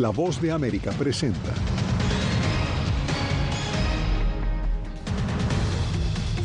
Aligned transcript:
La 0.00 0.08
voz 0.08 0.40
de 0.40 0.50
América 0.50 0.92
presenta. 0.92 1.52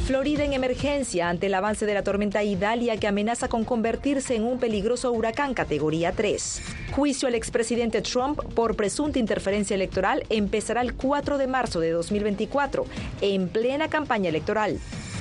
Florida 0.05 0.43
en 0.43 0.51
emergencia 0.51 1.29
ante 1.29 1.45
el 1.45 1.53
avance 1.53 1.85
de 1.85 1.93
la 1.93 2.03
tormenta 2.03 2.43
Idalia 2.43 2.97
que 2.97 3.07
amenaza 3.07 3.47
con 3.47 3.63
convertirse 3.63 4.35
en 4.35 4.43
un 4.43 4.59
peligroso 4.59 5.09
huracán 5.13 5.53
categoría 5.53 6.11
3. 6.11 6.61
Juicio 6.91 7.29
al 7.29 7.35
expresidente 7.35 8.01
Trump 8.01 8.41
por 8.55 8.75
presunta 8.75 9.19
interferencia 9.19 9.73
electoral 9.73 10.25
empezará 10.29 10.81
el 10.81 10.93
4 10.93 11.37
de 11.37 11.47
marzo 11.47 11.79
de 11.79 11.91
2024, 11.91 12.85
en 13.21 13.47
plena 13.47 13.87
campaña 13.87 14.27
electoral. 14.27 14.79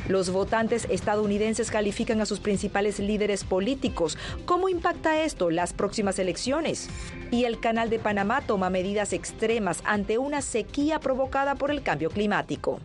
Los 0.09 0.31
votantes 0.31 0.87
estadounidenses 0.91 1.71
califican 1.71 2.21
a 2.21 2.27
sus 2.27 2.41
principales 2.41 2.99
líderes 2.99 3.43
políticos. 3.45 4.19
¿Cómo 4.45 4.69
impacta 4.69 5.23
esto 5.23 5.51
las 5.51 5.73
próximas 5.73 6.19
elecciones? 6.19 6.89
Y 7.31 7.45
el 7.45 7.59
Canal 7.59 7.89
de 7.89 7.99
Panamá 7.99 8.43
toma 8.43 8.69
medidas 8.69 9.13
extremas 9.13 9.81
ante 9.85 10.19
una 10.19 10.43
sequía 10.43 11.01
provocada 11.01 11.55
por 11.55 11.71
el 11.71 11.83
cambio 11.83 12.11
climático. 12.11 12.81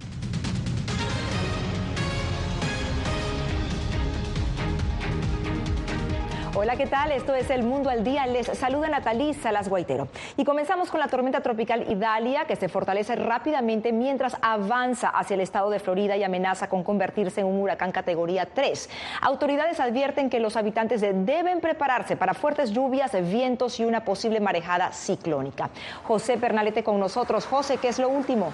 Hola, 6.62 6.76
¿qué 6.76 6.88
tal? 6.88 7.14
Esto 7.14 7.34
es 7.36 7.50
El 7.52 7.64
Mundo 7.64 7.90
al 7.90 8.04
Día. 8.04 8.28
Les 8.28 8.46
saluda 8.48 8.90
Natalí 8.90 9.34
Salas 9.34 9.70
Guaitero. 9.70 10.10
Y 10.36 10.44
comenzamos 10.44 10.92
con 10.92 11.00
la 11.00 11.08
tormenta 11.08 11.40
tropical 11.40 11.90
Idalia, 11.90 12.44
que 12.44 12.58
se 12.58 12.68
fortalece 12.68 13.16
rápidamente 13.16 13.94
mientras 13.94 14.36
avanza 14.42 15.08
hacia 15.08 15.36
el 15.36 15.40
estado 15.40 15.70
de 15.70 15.80
Florida 15.80 16.18
y 16.18 16.24
amenaza 16.26 16.68
con 16.68 16.84
convertirse 16.84 17.40
en 17.40 17.48
un 17.48 17.62
huracán 17.62 17.94
categoría 17.94 18.46
3. 18.46 18.90
Autoridades 19.22 19.80
advierten 19.80 20.30
que 20.30 20.42
los 20.42 20.58
habitantes 20.58 21.00
deben 21.00 21.62
prepararse 21.62 22.18
para 22.18 22.34
fuertes 22.34 22.72
lluvias, 22.72 23.14
vientos 23.32 23.80
y 23.80 23.86
una 23.86 24.04
posible 24.04 24.42
marejada 24.42 24.92
ciclónica. 24.92 25.70
José 26.04 26.38
Pernalete 26.38 26.84
con 26.84 27.00
nosotros. 27.00 27.46
José, 27.46 27.78
¿qué 27.78 27.88
es 27.88 28.00
lo 28.00 28.10
último? 28.10 28.52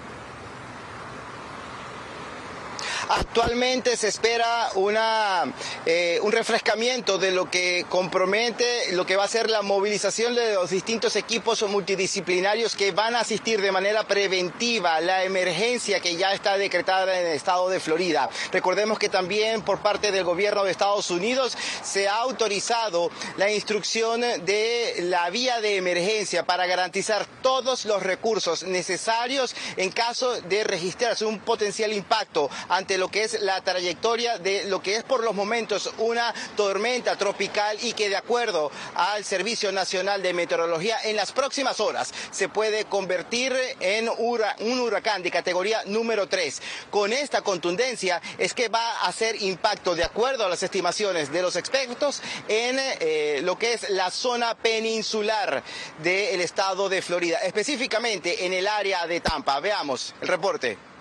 Actualmente 3.08 3.96
se 3.96 4.08
espera 4.08 4.70
una, 4.74 5.44
eh, 5.84 6.18
un 6.22 6.32
refrescamiento 6.32 7.18
de 7.18 7.30
lo 7.30 7.48
que 7.48 7.86
compromete 7.88 8.92
lo 8.92 9.06
que 9.06 9.14
va 9.14 9.22
a 9.22 9.28
ser 9.28 9.48
la 9.48 9.62
movilización 9.62 10.34
de 10.34 10.54
los 10.54 10.70
distintos 10.70 11.14
equipos 11.14 11.62
multidisciplinarios 11.62 12.74
que 12.74 12.90
van 12.90 13.14
a 13.14 13.20
asistir 13.20 13.60
de 13.60 13.70
manera 13.70 14.02
preventiva 14.08 14.96
a 14.96 15.00
la 15.00 15.22
emergencia 15.22 16.00
que 16.00 16.16
ya 16.16 16.32
está 16.32 16.58
decretada 16.58 17.20
en 17.20 17.26
el 17.26 17.32
estado 17.32 17.68
de 17.68 17.78
Florida. 17.78 18.28
Recordemos 18.50 18.98
que 18.98 19.08
también 19.08 19.62
por 19.62 19.78
parte 19.78 20.10
del 20.10 20.24
gobierno 20.24 20.64
de 20.64 20.72
Estados 20.72 21.10
Unidos 21.12 21.56
se 21.84 22.08
ha 22.08 22.16
autorizado 22.16 23.12
la 23.36 23.52
instrucción 23.52 24.20
de 24.20 24.96
la 25.02 25.30
vía 25.30 25.60
de 25.60 25.76
emergencia 25.76 26.44
para 26.44 26.66
garantizar 26.66 27.24
todos 27.40 27.84
los 27.84 28.02
recursos 28.02 28.64
necesarios 28.64 29.54
en 29.76 29.92
caso 29.92 30.40
de 30.42 30.64
registrarse 30.64 31.24
un 31.24 31.38
potencial 31.38 31.92
impacto 31.92 32.50
ante 32.68 32.96
que 33.08 33.24
es 33.24 33.40
la 33.40 33.60
trayectoria 33.60 34.38
de 34.38 34.64
lo 34.64 34.82
que 34.82 34.96
es 34.96 35.04
por 35.04 35.22
los 35.22 35.34
momentos 35.34 35.90
una 35.98 36.34
tormenta 36.56 37.16
tropical 37.16 37.76
y 37.82 37.92
que 37.92 38.08
de 38.08 38.16
acuerdo 38.16 38.70
al 38.94 39.24
Servicio 39.24 39.72
Nacional 39.72 40.22
de 40.22 40.32
Meteorología 40.32 40.98
en 41.04 41.16
las 41.16 41.32
próximas 41.32 41.80
horas 41.80 42.12
se 42.30 42.48
puede 42.48 42.84
convertir 42.84 43.54
en 43.80 44.08
un 44.08 44.80
huracán 44.80 45.22
de 45.22 45.30
categoría 45.30 45.82
número 45.86 46.28
3. 46.28 46.60
Con 46.90 47.12
esta 47.12 47.42
contundencia 47.42 48.20
es 48.38 48.54
que 48.54 48.68
va 48.68 49.00
a 49.00 49.08
hacer 49.08 49.40
impacto 49.42 49.94
de 49.94 50.04
acuerdo 50.04 50.46
a 50.46 50.48
las 50.48 50.62
estimaciones 50.62 51.32
de 51.32 51.42
los 51.42 51.56
expertos 51.56 52.22
en 52.48 52.76
eh, 52.78 53.40
lo 53.42 53.58
que 53.58 53.74
es 53.74 53.90
la 53.90 54.10
zona 54.10 54.54
peninsular 54.54 55.62
del 56.02 56.40
estado 56.40 56.88
de 56.88 57.02
Florida, 57.02 57.38
específicamente 57.38 58.46
en 58.46 58.52
el 58.52 58.66
área 58.66 59.06
de 59.06 59.20
Tampa. 59.20 59.60
Veamos 59.60 60.14
el 60.20 60.28
reporte. 60.28 60.95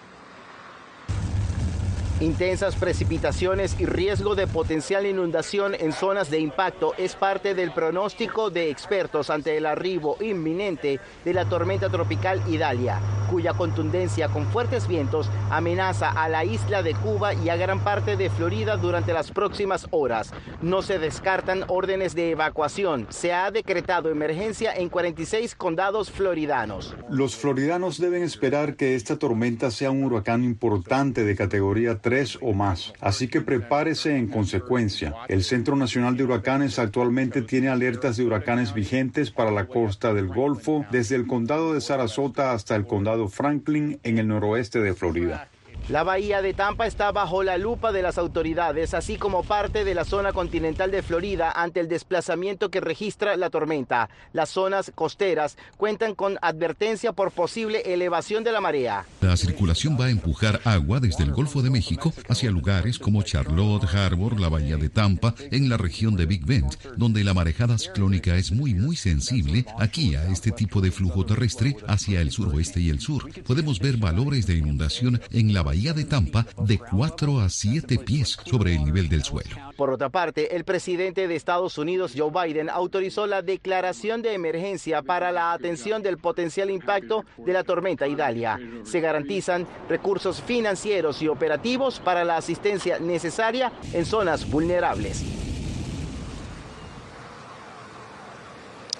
Intensas 2.21 2.77
precipitaciones 2.77 3.75
y 3.77 3.85
riesgo 3.85 4.35
de 4.35 4.47
potencial 4.47 5.05
inundación 5.05 5.75
en 5.75 5.91
zonas 5.91 6.31
de 6.31 6.39
impacto 6.39 6.93
es 6.97 7.13
parte 7.13 7.53
del 7.55 7.71
pronóstico 7.71 8.49
de 8.49 8.69
expertos 8.69 9.29
ante 9.29 9.57
el 9.57 9.65
arribo 9.65 10.15
inminente 10.21 11.01
de 11.25 11.33
la 11.33 11.43
tormenta 11.43 11.89
tropical 11.89 12.41
Idalia, 12.47 13.01
cuya 13.29 13.51
contundencia 13.51 14.29
con 14.29 14.45
fuertes 14.45 14.87
vientos 14.87 15.29
amenaza 15.51 16.09
a 16.09 16.29
la 16.29 16.45
isla 16.45 16.83
de 16.83 16.93
Cuba 16.93 17.33
y 17.33 17.49
a 17.49 17.57
gran 17.57 17.83
parte 17.83 18.15
de 18.15 18.29
Florida 18.29 18.77
durante 18.77 19.11
las 19.11 19.31
próximas 19.31 19.85
horas. 19.91 20.31
No 20.61 20.81
se 20.83 20.99
descartan 20.99 21.65
órdenes 21.67 22.15
de 22.15 22.31
evacuación. 22.31 23.07
Se 23.09 23.33
ha 23.33 23.51
decretado 23.51 24.09
emergencia 24.09 24.73
en 24.73 24.87
46 24.87 25.53
condados 25.55 26.11
floridanos. 26.11 26.95
Los 27.09 27.35
floridanos 27.35 27.99
deben 27.99 28.23
esperar 28.23 28.77
que 28.77 28.95
esta 28.95 29.19
tormenta 29.19 29.69
sea 29.69 29.91
un 29.91 30.05
huracán 30.05 30.45
importante 30.45 31.25
de 31.25 31.35
categoría 31.35 31.91
tres 32.05 32.37
o 32.39 32.53
más. 32.53 32.93
Así 33.01 33.27
que 33.27 33.41
prepárese 33.41 34.15
en 34.15 34.27
consecuencia. 34.27 35.15
El 35.27 35.43
Centro 35.43 35.75
Nacional 35.75 36.15
de 36.15 36.23
Huracanes 36.23 36.77
actualmente 36.77 37.41
tiene 37.41 37.69
alertas 37.69 38.15
de 38.15 38.25
huracanes 38.25 38.75
vigentes 38.75 39.31
para 39.31 39.49
la 39.49 39.65
costa 39.65 40.13
del 40.13 40.27
Golfo, 40.27 40.85
desde 40.91 41.15
el 41.15 41.25
condado 41.25 41.73
de 41.73 41.81
Sarasota 41.81 42.51
hasta 42.51 42.75
el 42.75 42.85
condado 42.85 43.27
Franklin 43.27 43.99
en 44.03 44.19
el 44.19 44.27
noroeste 44.27 44.81
de 44.81 44.93
Florida. 44.93 45.49
La 45.87 46.01
bahía 46.01 46.41
de 46.41 46.55
Tampa 46.55 46.87
está 46.87 47.11
bajo 47.11 47.43
la 47.43 47.59
lupa 47.59 47.91
de 47.91 48.01
las 48.01 48.17
autoridades, 48.17 48.95
así 48.95 49.17
como 49.17 49.43
parte 49.43 49.83
de 49.83 49.93
la 49.93 50.03
zona 50.03 50.33
continental 50.33 50.89
de 50.89 51.03
Florida 51.03 51.51
ante 51.51 51.79
el 51.79 51.87
desplazamiento 51.87 52.71
que 52.71 52.81
registra 52.81 53.37
la 53.37 53.51
tormenta. 53.51 54.09
Las 54.33 54.49
zonas 54.49 54.91
costeras 54.95 55.57
cuentan 55.77 56.15
con 56.15 56.39
advertencia 56.41 57.13
por 57.13 57.29
posible 57.29 57.83
elevación 57.85 58.43
de 58.43 58.51
la 58.51 58.61
marea. 58.61 59.05
La 59.21 59.37
circulación 59.37 59.95
va 59.95 60.05
a 60.05 60.09
empujar 60.09 60.59
agua 60.63 60.99
desde 60.99 61.23
el 61.23 61.31
Golfo 61.31 61.61
de 61.61 61.69
México 61.69 62.11
hacia 62.29 62.49
lugares 62.49 62.97
como 62.97 63.21
Charlotte 63.21 63.85
Harbor, 63.93 64.39
la 64.39 64.49
bahía 64.49 64.77
de 64.77 64.89
Tampa, 64.89 65.35
en 65.51 65.69
la 65.69 65.77
región 65.77 66.15
de 66.15 66.25
Big 66.25 66.47
Bend, 66.47 66.75
donde 66.97 67.23
la 67.23 67.35
marejada 67.35 67.77
ciclónica 67.77 68.35
es 68.37 68.51
muy 68.51 68.73
muy 68.73 68.95
sensible 68.95 69.67
aquí 69.77 70.15
a 70.15 70.25
este 70.29 70.49
tipo 70.49 70.81
de 70.81 70.89
flujo 70.89 71.27
terrestre 71.27 71.77
hacia 71.87 72.21
el 72.21 72.31
suroeste 72.31 72.79
y 72.79 72.89
el 72.89 72.99
sur. 72.99 73.29
Podemos 73.43 73.79
ver 73.79 73.97
valores 73.97 74.47
de 74.47 74.55
inundación 74.55 75.21
en 75.29 75.53
la 75.53 75.61
bahía 75.61 75.74
de 75.75 76.05
Tampa 76.05 76.45
de 76.61 76.79
4 76.79 77.39
a 77.41 77.49
7 77.49 77.99
pies 77.99 78.37
sobre 78.45 78.75
el 78.75 78.85
nivel 78.85 79.09
del 79.09 79.23
suelo. 79.23 79.55
Por 79.75 79.89
otra 79.89 80.09
parte, 80.09 80.55
el 80.55 80.63
presidente 80.63 81.27
de 81.27 81.35
Estados 81.35 81.77
Unidos, 81.77 82.13
Joe 82.15 82.31
Biden, 82.31 82.69
autorizó 82.69 83.27
la 83.27 83.41
declaración 83.41 84.21
de 84.21 84.33
emergencia 84.33 85.01
para 85.01 85.31
la 85.31 85.51
atención 85.51 86.01
del 86.01 86.17
potencial 86.17 86.69
impacto 86.69 87.25
de 87.37 87.53
la 87.53 87.63
tormenta 87.63 88.07
Idalia. 88.07 88.57
Se 88.83 89.01
garantizan 89.01 89.67
recursos 89.89 90.41
financieros 90.41 91.21
y 91.21 91.27
operativos 91.27 91.99
para 91.99 92.23
la 92.23 92.37
asistencia 92.37 92.99
necesaria 92.99 93.71
en 93.91 94.05
zonas 94.05 94.49
vulnerables. 94.49 95.23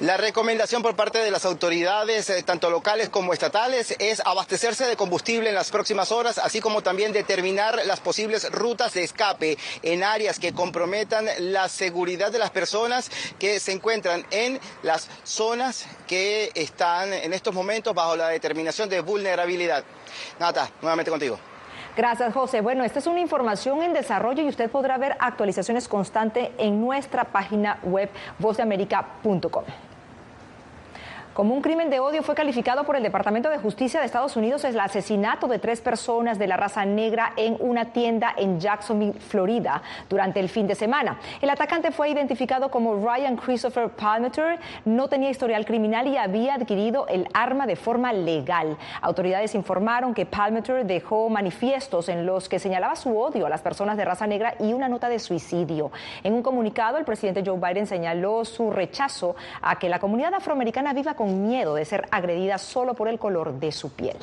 La 0.02 0.18
recomendación 0.18 0.82
por 0.82 0.98
parte 0.98 1.20
de 1.20 1.32
las 1.32 1.46
autoridades, 1.46 2.30
eh, 2.30 2.44
tanto 2.44 2.70
locales 2.70 3.08
como 3.08 3.32
estatales, 3.32 3.96
es 3.98 4.22
abastecerse 4.26 4.86
de 4.88 4.98
combustible 4.98 5.48
en 5.48 5.56
las 5.56 5.72
próximas 5.72 6.12
horas, 6.12 6.38
así 6.38 6.60
como 6.60 6.84
también 6.84 7.14
determinar 7.14 7.80
las 7.86 8.02
posibles 8.02 8.52
rutas 8.52 8.94
de 8.94 9.06
escape 9.06 9.58
en 9.84 10.04
áreas 10.04 10.38
que 10.38 10.52
comprometan 10.52 11.30
la 11.40 11.70
seguridad 11.70 12.30
de 12.30 12.40
las 12.40 12.52
personas 12.52 13.10
que 13.40 13.62
se 13.62 13.72
encuentran 13.72 14.28
en 14.32 14.60
las 14.84 15.08
zonas 15.24 15.86
que 16.08 16.52
están 16.56 17.14
en 17.14 17.32
estos 17.32 17.54
momentos 17.54 17.96
bajo 17.96 18.18
la 18.18 18.28
determinación 18.28 18.90
de 18.90 19.00
vulnerabilidad. 19.00 19.86
Nata, 20.40 20.70
nuevamente 20.82 21.10
contigo. 21.10 21.40
Gracias, 21.96 22.34
José. 22.34 22.62
Bueno, 22.62 22.84
esta 22.84 23.00
es 23.00 23.08
una 23.08 23.22
información 23.22 23.82
en 23.82 23.94
desarrollo 23.94 24.44
y 24.44 24.50
usted 24.50 24.70
podrá 24.70 24.98
ver 24.98 25.16
actualizaciones 25.20 25.88
constantes 25.88 26.50
en 26.58 26.82
nuestra 26.82 27.24
página 27.26 27.80
web 27.84 28.10
vozdeamerica.com. 28.40 29.64
Como 31.36 31.54
un 31.54 31.62
crimen 31.62 31.90
de 31.90 32.00
odio 32.00 32.24
fue 32.24 32.34
calificado 32.34 32.86
por 32.86 32.96
el 32.96 33.04
Departamento 33.04 33.50
de 33.50 33.58
Justicia 33.58 34.00
de 34.00 34.06
Estados 34.06 34.38
Unidos 34.38 34.64
el 34.64 34.80
asesinato 34.80 35.50
de 35.50 35.60
tres 35.60 35.82
personas 35.82 36.40
de 36.40 36.48
la 36.48 36.56
raza 36.56 36.86
negra 36.86 37.34
en 37.36 37.58
una 37.60 37.92
tienda 37.92 38.34
en 38.38 38.62
Jacksonville, 38.62 39.20
Florida, 39.20 39.82
durante 40.10 40.40
el 40.40 40.48
fin 40.48 40.66
de 40.66 40.76
semana. 40.76 41.20
El 41.42 41.50
atacante 41.50 41.92
fue 41.92 42.10
identificado 42.10 42.72
como 42.72 43.06
Ryan 43.06 43.36
Christopher 43.36 43.90
Palmeter, 43.90 44.60
no 44.86 45.10
tenía 45.10 45.30
historial 45.30 45.66
criminal 45.66 46.08
y 46.08 46.16
había 46.16 46.54
adquirido 46.54 47.06
el 47.10 47.28
arma 47.34 47.68
de 47.68 47.76
forma 47.76 48.14
legal. 48.14 48.78
Autoridades 49.02 49.56
informaron 49.56 50.14
que 50.14 50.26
Palmeter 50.26 50.86
dejó 50.86 51.28
manifiestos 51.28 52.08
en 52.08 52.26
los 52.26 52.48
que 52.48 52.60
señalaba 52.60 52.96
su 52.96 53.20
odio 53.20 53.46
a 53.46 53.50
las 53.50 53.62
personas 53.62 53.98
de 53.98 54.06
raza 54.06 54.26
negra 54.26 54.56
y 54.62 54.72
una 54.72 54.88
nota 54.88 55.10
de 55.10 55.20
suicidio. 55.20 55.92
En 56.24 56.32
un 56.32 56.42
comunicado, 56.42 56.98
el 56.98 57.04
presidente 57.04 57.44
Joe 57.46 57.60
Biden 57.60 57.88
señaló 57.88 58.46
su 58.46 58.72
rechazo 58.72 59.36
a 59.62 59.78
que 59.78 59.90
la 59.90 60.00
comunidad 60.00 60.34
afroamericana 60.34 60.94
viva 60.94 61.14
con 61.14 61.25
miedo 61.26 61.76
de 61.76 61.86
ser 61.86 62.08
agredida 62.12 62.58
solo 62.58 62.94
por 62.94 63.08
el 63.08 63.20
color 63.20 63.60
de 63.60 63.72
su 63.72 63.92
piel. 63.92 64.18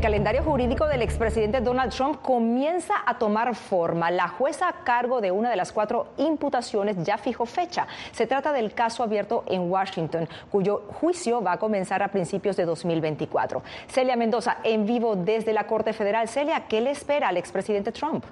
El 0.00 0.04
calendario 0.04 0.42
jurídico 0.42 0.86
del 0.86 1.02
expresidente 1.02 1.60
Donald 1.60 1.92
Trump 1.92 2.22
comienza 2.22 2.94
a 3.04 3.18
tomar 3.18 3.54
forma. 3.54 4.10
La 4.10 4.28
jueza 4.28 4.66
a 4.66 4.82
cargo 4.82 5.20
de 5.20 5.30
una 5.30 5.50
de 5.50 5.56
las 5.56 5.72
cuatro 5.72 6.06
imputaciones 6.16 6.96
ya 7.04 7.18
fijó 7.18 7.44
fecha. 7.44 7.86
Se 8.10 8.26
trata 8.26 8.50
del 8.54 8.72
caso 8.72 9.02
abierto 9.02 9.44
en 9.46 9.70
Washington, 9.70 10.26
cuyo 10.50 10.84
juicio 10.88 11.42
va 11.42 11.52
a 11.52 11.58
comenzar 11.58 12.02
a 12.02 12.08
principios 12.08 12.56
de 12.56 12.64
2024. 12.64 13.62
Celia 13.88 14.16
Mendoza, 14.16 14.56
en 14.64 14.86
vivo 14.86 15.16
desde 15.16 15.52
la 15.52 15.66
Corte 15.66 15.92
Federal. 15.92 16.28
Celia, 16.28 16.66
¿qué 16.66 16.80
le 16.80 16.92
espera 16.92 17.28
al 17.28 17.36
expresidente 17.36 17.92
Trump? 17.92 18.24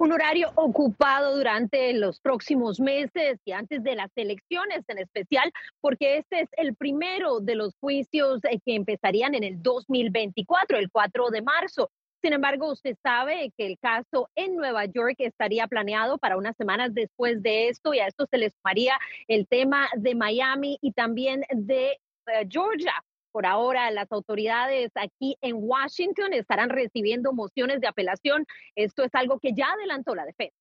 Un 0.00 0.12
horario 0.12 0.50
ocupado 0.54 1.36
durante 1.36 1.92
los 1.94 2.20
próximos 2.20 2.80
meses 2.80 3.38
y 3.44 3.52
antes 3.52 3.82
de 3.82 3.94
las 3.94 4.10
elecciones 4.16 4.84
en 4.88 4.98
especial, 4.98 5.52
porque 5.80 6.18
este 6.18 6.40
es 6.40 6.48
el 6.56 6.74
primero 6.74 7.40
de 7.40 7.54
los 7.54 7.76
juicios 7.78 8.40
eh, 8.44 8.58
que 8.64 8.74
empezarían 8.74 9.34
en 9.34 9.44
el 9.44 9.62
2024, 9.62 10.78
el 10.78 10.90
4 10.90 11.30
de 11.30 11.42
marzo. 11.42 11.90
Sin 12.22 12.32
embargo, 12.32 12.72
usted 12.72 12.96
sabe 13.02 13.52
que 13.56 13.66
el 13.66 13.78
caso 13.78 14.30
en 14.34 14.56
Nueva 14.56 14.86
York 14.86 15.16
estaría 15.18 15.66
planeado 15.66 16.18
para 16.18 16.36
unas 16.36 16.56
semanas 16.56 16.92
después 16.92 17.42
de 17.42 17.68
esto 17.68 17.94
y 17.94 18.00
a 18.00 18.06
esto 18.06 18.26
se 18.30 18.38
le 18.38 18.50
sumaría 18.50 18.98
el 19.28 19.46
tema 19.46 19.88
de 19.96 20.14
Miami 20.14 20.78
y 20.80 20.92
también 20.92 21.44
de 21.50 21.90
eh, 21.90 22.46
Georgia. 22.48 22.94
Por 23.36 23.44
ahora, 23.44 23.90
las 23.90 24.10
autoridades 24.12 24.90
aquí 24.94 25.36
en 25.42 25.56
Washington 25.58 26.32
estarán 26.32 26.70
recibiendo 26.70 27.34
mociones 27.34 27.82
de 27.82 27.86
apelación. 27.86 28.46
Esto 28.74 29.04
es 29.04 29.14
algo 29.14 29.38
que 29.40 29.52
ya 29.52 29.66
adelantó 29.66 30.14
la 30.14 30.24
defensa. 30.24 30.56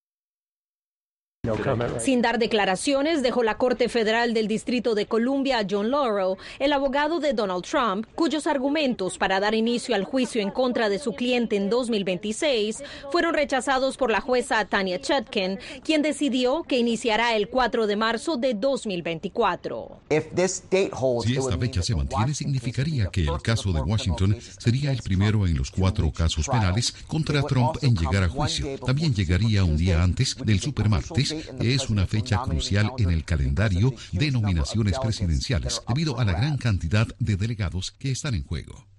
Sin 2.00 2.22
dar 2.22 2.40
declaraciones, 2.40 3.22
dejó 3.22 3.44
la 3.44 3.58
Corte 3.58 3.90
Federal 3.90 4.34
del 4.34 4.48
Distrito 4.48 4.96
de 4.96 5.06
Columbia 5.06 5.66
John 5.70 5.92
Laurel, 5.92 6.38
el 6.60 6.74
abogado 6.74 7.20
de 7.20 7.34
Donald 7.34 7.64
Trump, 7.64 8.06
cuyos 8.16 8.48
argumentos 8.48 9.18
para 9.18 9.40
dar 9.40 9.56
inicio 9.56 9.96
al 9.96 10.04
juicio 10.04 10.42
en 10.42 10.52
contra 10.52 10.90
de 10.90 11.00
su 11.00 11.14
cliente 11.14 11.56
en 11.56 11.70
2026 11.70 12.84
fueron 13.12 13.34
rechazados 13.34 13.98
por 13.98 14.12
la 14.12 14.22
jueza 14.22 14.66
Tanya 14.66 15.00
Chutkin, 15.00 15.60
quien 15.84 16.02
decidió 16.02 16.64
que 16.64 16.78
iniciará 16.78 17.36
el 17.36 17.50
4 17.50 17.88
de 17.88 17.96
marzo 17.96 18.38
de 18.38 18.54
2024. 18.54 20.00
Si 20.10 21.38
esta 21.38 21.58
fecha 21.58 21.82
se 21.82 21.96
mantiene, 21.96 22.34
significaría 22.34 23.08
que 23.08 23.22
el 23.22 23.42
caso 23.42 23.72
de 23.72 23.82
Washington 23.82 24.38
sería 24.58 24.92
el 24.92 25.02
primero 25.02 25.46
en 25.48 25.58
los 25.58 25.72
cuatro 25.72 26.12
casos 26.12 26.48
penales 26.48 26.94
contra 27.08 27.42
Trump 27.44 27.78
en 27.82 27.96
llegar 27.96 28.24
a 28.24 28.30
juicio. 28.30 28.78
También 28.80 29.14
llegaría 29.14 29.64
un 29.64 29.78
día 29.78 30.02
antes 30.02 30.36
del 30.44 30.60
supermartes 30.60 31.35
es 31.60 31.90
una 31.90 32.08
fecha 32.08 32.42
crucial 32.44 32.92
en 32.98 33.12
el 33.12 33.24
calendario 33.24 33.94
de 34.12 34.32
nominaciones 34.32 34.98
presidenciales 35.00 35.82
debido 35.88 36.20
a 36.20 36.26
la 36.26 36.34
gran 36.34 36.58
cantidad 36.58 37.08
de 37.20 37.36
delegados 37.36 37.92
que 37.92 38.12
están 38.12 38.36
en 38.36 38.44
juego. 38.44 38.95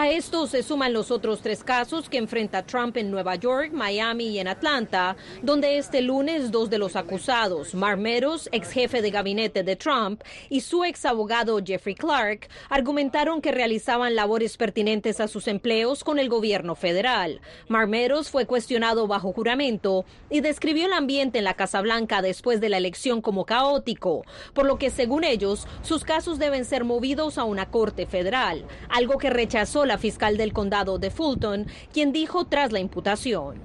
A 0.00 0.08
esto 0.10 0.46
se 0.46 0.62
suman 0.62 0.92
los 0.92 1.10
otros 1.10 1.40
tres 1.42 1.64
casos 1.64 2.08
que 2.08 2.18
enfrenta 2.18 2.64
Trump 2.64 2.96
en 2.98 3.10
Nueva 3.10 3.34
York, 3.34 3.72
Miami 3.72 4.28
y 4.28 4.38
en 4.38 4.46
Atlanta, 4.46 5.16
donde 5.42 5.76
este 5.76 6.02
lunes 6.02 6.52
dos 6.52 6.70
de 6.70 6.78
los 6.78 6.94
acusados, 6.94 7.74
Mark 7.74 7.98
Meadows, 7.98 8.48
ex 8.52 8.70
jefe 8.70 9.02
de 9.02 9.10
gabinete 9.10 9.64
de 9.64 9.74
Trump, 9.74 10.22
y 10.50 10.60
su 10.60 10.84
ex 10.84 11.04
abogado 11.04 11.58
Jeffrey 11.66 11.96
Clark, 11.96 12.48
argumentaron 12.70 13.40
que 13.40 13.50
realizaban 13.50 14.14
labores 14.14 14.56
pertinentes 14.56 15.18
a 15.18 15.26
sus 15.26 15.48
empleos 15.48 16.04
con 16.04 16.20
el 16.20 16.28
gobierno 16.28 16.76
federal. 16.76 17.40
Mark 17.66 17.88
Meadows 17.88 18.30
fue 18.30 18.46
cuestionado 18.46 19.08
bajo 19.08 19.32
juramento 19.32 20.04
y 20.30 20.42
describió 20.42 20.86
el 20.86 20.92
ambiente 20.92 21.38
en 21.38 21.44
la 21.44 21.54
Casa 21.54 21.80
Blanca 21.80 22.22
después 22.22 22.60
de 22.60 22.68
la 22.68 22.76
elección 22.76 23.20
como 23.20 23.46
caótico, 23.46 24.24
por 24.54 24.64
lo 24.64 24.78
que 24.78 24.90
según 24.90 25.24
ellos, 25.24 25.66
sus 25.82 26.04
casos 26.04 26.38
deben 26.38 26.64
ser 26.64 26.84
movidos 26.84 27.36
a 27.36 27.42
una 27.42 27.72
corte 27.72 28.06
federal, 28.06 28.64
algo 28.90 29.18
que 29.18 29.30
rechazó 29.30 29.87
la 29.88 29.98
fiscal 29.98 30.36
del 30.36 30.52
condado 30.52 30.98
de 30.98 31.10
Fulton, 31.10 31.66
quien 31.92 32.12
dijo 32.12 32.44
tras 32.44 32.70
la 32.70 32.78
imputación. 32.78 33.56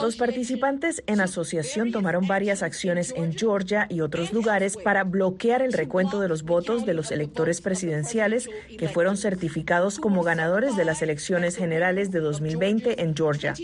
Los 0.00 0.16
participantes 0.16 1.02
en 1.06 1.20
asociación 1.20 1.90
tomaron 1.90 2.26
varias 2.26 2.62
acciones 2.62 3.12
en 3.16 3.36
Georgia 3.36 3.86
y 3.90 4.00
otros 4.00 4.32
lugares 4.32 4.76
para 4.76 5.04
bloquear 5.04 5.62
el 5.62 5.72
recuento 5.72 6.20
de 6.20 6.28
los 6.28 6.44
votos 6.44 6.86
de 6.86 6.94
los 6.94 7.10
electores 7.10 7.60
presidenciales 7.60 8.48
que 8.78 8.88
fueron 8.88 9.16
certificados 9.16 9.98
como 9.98 10.22
ganadores 10.22 10.76
de 10.76 10.84
las 10.84 11.02
elecciones 11.02 11.56
generales 11.56 12.10
de 12.10 12.20
2020 12.20 13.02
en 13.02 13.16
Georgia. 13.16 13.54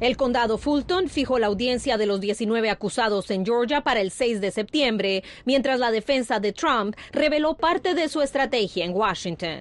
El 0.00 0.16
condado 0.16 0.58
Fulton 0.58 1.08
fijó 1.08 1.38
la 1.38 1.46
audiencia 1.46 1.96
de 1.96 2.06
los 2.06 2.20
19 2.20 2.70
acusados 2.70 3.30
en 3.30 3.44
Georgia 3.44 3.82
para 3.82 4.00
el 4.00 4.10
6 4.10 4.40
de 4.40 4.50
septiembre, 4.50 5.22
mientras 5.44 5.78
la 5.78 5.90
defensa 5.90 6.40
de 6.40 6.52
Trump 6.52 6.96
reveló 7.12 7.54
parte 7.54 7.94
de 7.94 8.08
su 8.08 8.22
estrategia 8.22 8.84
en 8.84 8.94
Washington. 8.94 9.60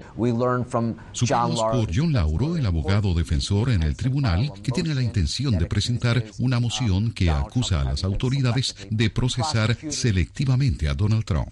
Supimos 1.12 1.62
por 1.62 1.88
John 1.94 2.14
Lauro, 2.14 2.58
el 2.58 2.66
abogado 2.66 3.14
defensor 3.14 3.70
en 3.70 3.84
el 3.84 3.96
tribunal, 3.96 4.52
que 4.62 4.72
tiene 4.72 4.94
la 4.94 5.02
intención 5.02 5.58
de 5.58 5.66
presentar 5.66 6.24
una 6.40 6.60
moción 6.60 7.14
que 7.14 7.30
acusa 7.30 7.82
a 7.82 7.84
las 7.84 8.04
autoridades 8.04 8.76
de 8.90 9.10
procesar 9.10 9.76
selectivamente 9.92 10.88
a 10.88 10.94
Donald 10.94 11.26
Trump. 11.26 11.52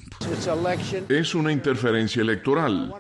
Es 1.09 1.35
una 1.35 1.51
interferencia 1.51 2.21
electoral. 2.21 2.93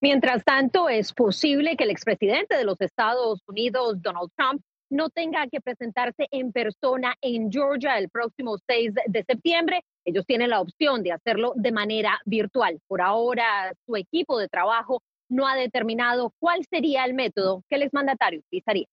Mientras 0.00 0.44
tanto, 0.44 0.88
es 0.88 1.12
posible 1.12 1.76
que 1.76 1.84
el 1.84 1.90
expresidente 1.90 2.56
de 2.56 2.64
los 2.64 2.80
Estados 2.80 3.42
Unidos, 3.46 4.00
Donald 4.00 4.30
Trump, 4.36 4.62
no 4.90 5.10
tenga 5.10 5.46
que 5.50 5.60
presentarse 5.60 6.26
en 6.30 6.52
persona 6.52 7.14
en 7.20 7.50
Georgia 7.50 7.98
el 7.98 8.08
próximo 8.08 8.56
6 8.66 8.92
de 9.06 9.24
septiembre 9.24 9.82
ellos 10.04 10.24
tienen 10.26 10.50
la 10.50 10.60
opción 10.60 11.02
de 11.02 11.12
hacerlo 11.12 11.52
de 11.56 11.72
manera 11.72 12.20
virtual. 12.24 12.80
Por 12.86 13.02
ahora, 13.02 13.72
su 13.86 13.96
equipo 13.96 14.38
de 14.38 14.48
trabajo 14.48 15.02
no 15.28 15.46
ha 15.46 15.56
determinado 15.56 16.32
cuál 16.38 16.64
sería 16.68 17.04
el 17.04 17.14
método 17.14 17.62
que 17.68 17.76
el 17.76 17.82
exmandatario 17.82 18.40
utilizaría. 18.40 18.86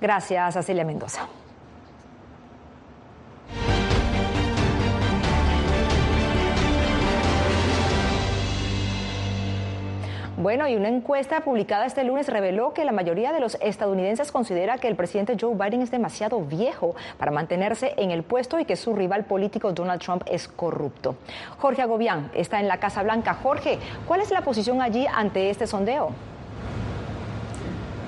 Gracias, 0.00 0.54
Cecilia 0.54 0.84
Mendoza. 0.84 1.28
Bueno, 10.42 10.66
y 10.66 10.74
una 10.74 10.88
encuesta 10.88 11.42
publicada 11.42 11.86
este 11.86 12.02
lunes 12.02 12.26
reveló 12.26 12.74
que 12.74 12.84
la 12.84 12.90
mayoría 12.90 13.32
de 13.32 13.38
los 13.38 13.56
estadounidenses 13.60 14.32
considera 14.32 14.76
que 14.78 14.88
el 14.88 14.96
presidente 14.96 15.36
Joe 15.40 15.54
Biden 15.54 15.82
es 15.82 15.92
demasiado 15.92 16.40
viejo 16.40 16.96
para 17.16 17.30
mantenerse 17.30 17.94
en 17.96 18.10
el 18.10 18.24
puesto 18.24 18.58
y 18.58 18.64
que 18.64 18.74
su 18.74 18.92
rival 18.92 19.24
político 19.24 19.72
Donald 19.72 20.02
Trump 20.02 20.24
es 20.26 20.48
corrupto. 20.48 21.14
Jorge 21.58 21.82
Agobián 21.82 22.32
está 22.34 22.58
en 22.58 22.66
la 22.66 22.78
Casa 22.78 23.04
Blanca. 23.04 23.34
Jorge, 23.34 23.78
¿cuál 24.08 24.20
es 24.20 24.32
la 24.32 24.40
posición 24.40 24.82
allí 24.82 25.06
ante 25.06 25.48
este 25.48 25.68
sondeo? 25.68 26.10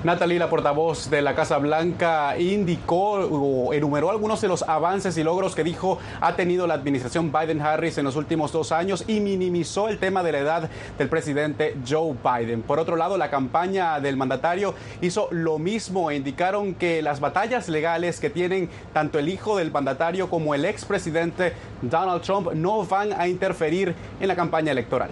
Natalie, 0.05 0.37
la 0.37 0.51
portavoz 0.51 1.09
de 1.09 1.23
la 1.23 1.33
Casa 1.33 1.57
Blanca, 1.57 2.37
indicó 2.37 3.13
o 3.13 3.73
enumeró 3.73 4.11
algunos 4.11 4.39
de 4.39 4.47
los 4.47 4.61
avances 4.61 5.17
y 5.17 5.23
logros 5.23 5.55
que 5.55 5.63
dijo 5.63 5.97
ha 6.21 6.35
tenido 6.35 6.67
la 6.67 6.75
administración 6.75 7.33
Biden-Harris 7.33 7.97
en 7.97 8.05
los 8.05 8.15
últimos 8.15 8.51
dos 8.51 8.71
años 8.71 9.03
y 9.07 9.19
minimizó 9.19 9.87
el 9.89 9.97
tema 9.97 10.21
de 10.21 10.31
la 10.31 10.37
edad 10.37 10.69
del 10.99 11.09
presidente 11.09 11.75
Joe 11.89 12.13
Biden. 12.23 12.61
Por 12.61 12.77
otro 12.79 12.97
lado, 12.97 13.17
la 13.17 13.31
campaña 13.31 13.99
del 13.99 14.15
mandatario 14.15 14.75
hizo 15.01 15.27
lo 15.31 15.57
mismo 15.57 16.11
e 16.11 16.17
indicaron 16.17 16.75
que 16.75 17.01
las 17.01 17.19
batallas 17.19 17.67
legales 17.67 18.19
que 18.19 18.29
tienen 18.29 18.69
tanto 18.93 19.17
el 19.17 19.27
hijo 19.27 19.57
del 19.57 19.71
mandatario 19.71 20.29
como 20.29 20.53
el 20.53 20.65
expresidente 20.65 21.53
Donald 21.81 22.21
Trump 22.21 22.53
no 22.53 22.85
van 22.85 23.11
a 23.11 23.27
interferir 23.27 23.95
en 24.19 24.27
la 24.27 24.35
campaña 24.35 24.71
electoral. 24.71 25.09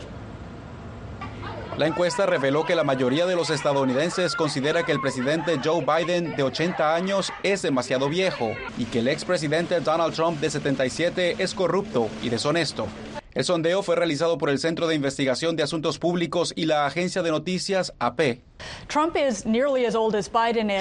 La 1.78 1.88
encuesta 1.88 2.28
reveló 2.28 2.66
que 2.66 2.76
la 2.76 2.84
mayoría 2.84 3.26
de 3.26 3.36
los 3.36 3.50
estadounidenses 3.50 4.36
considera 4.36 4.84
que 4.84 4.92
el 4.92 5.02
presidente 5.02 5.60
Joe 5.64 5.84
Biden 5.84 6.36
de 6.36 6.44
80 6.44 6.94
años 6.94 7.34
es 7.42 7.64
demasiado 7.64 8.10
viejo 8.10 8.52
y 8.78 8.86
que 8.86 9.00
el 9.00 9.08
expresidente 9.08 9.80
Donald 9.80 10.14
Trump 10.14 10.40
de 10.40 10.52
77 10.52 11.36
es 11.40 11.54
corrupto 11.56 12.10
y 12.22 12.30
deshonesto. 12.30 12.88
El 13.34 13.44
sondeo 13.46 13.82
fue 13.82 13.96
realizado 13.96 14.38
por 14.38 14.52
el 14.52 14.60
Centro 14.60 14.88
de 14.88 14.94
Investigación 14.94 15.56
de 15.56 15.64
Asuntos 15.64 15.98
Públicos 15.98 16.54
y 16.56 16.66
la 16.66 16.86
agencia 16.86 17.24
de 17.24 17.32
noticias 17.32 17.92
AP. 17.98 18.42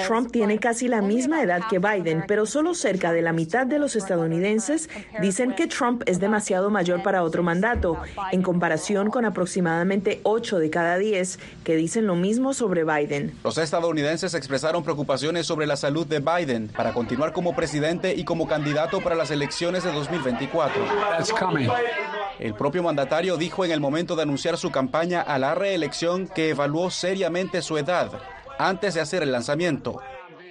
Trump 0.07 0.31
tiene 0.31 0.59
casi 0.59 0.87
la 0.87 1.01
misma 1.01 1.41
edad 1.41 1.63
que 1.67 1.79
Biden, 1.79 2.23
pero 2.27 2.45
solo 2.45 2.75
cerca 2.75 3.11
de 3.11 3.21
la 3.21 3.33
mitad 3.33 3.65
de 3.65 3.79
los 3.79 3.95
estadounidenses 3.95 4.89
dicen 5.19 5.53
que 5.53 5.67
Trump 5.67 6.03
es 6.05 6.19
demasiado 6.19 6.69
mayor 6.69 7.01
para 7.01 7.23
otro 7.23 7.41
mandato, 7.43 7.97
en 8.31 8.41
comparación 8.41 9.09
con 9.09 9.25
aproximadamente 9.25 10.21
8 10.23 10.59
de 10.59 10.69
cada 10.69 10.97
10 10.97 11.39
que 11.63 11.75
dicen 11.75 12.05
lo 12.05 12.15
mismo 12.15 12.53
sobre 12.53 12.83
Biden. 12.83 13.35
Los 13.43 13.57
estadounidenses 13.57 14.35
expresaron 14.35 14.83
preocupaciones 14.83 15.47
sobre 15.47 15.65
la 15.65 15.75
salud 15.75 16.05
de 16.05 16.19
Biden 16.19 16.67
para 16.67 16.93
continuar 16.93 17.33
como 17.33 17.55
presidente 17.55 18.13
y 18.15 18.23
como 18.23 18.47
candidato 18.47 19.01
para 19.01 19.15
las 19.15 19.31
elecciones 19.31 19.83
de 19.83 19.91
2024. 19.91 20.83
El 22.43 22.55
propio 22.55 22.83
mandatario 22.83 23.37
dijo 23.37 23.63
en 23.63 23.71
el 23.71 23.79
momento 23.79 24.17
de 24.17 24.23
anunciar 24.23 24.57
su 24.57 24.69
campaña 24.69 25.21
a 25.21 25.39
la 25.39 25.55
reelección 25.55 26.27
que 26.27 26.49
evaluó 26.49 26.91
seriamente 26.91 27.61
su 27.61 27.77
edad 27.77 28.11
antes 28.59 28.95
de 28.95 28.99
hacer 28.99 29.23
el 29.23 29.31
lanzamiento. 29.31 30.01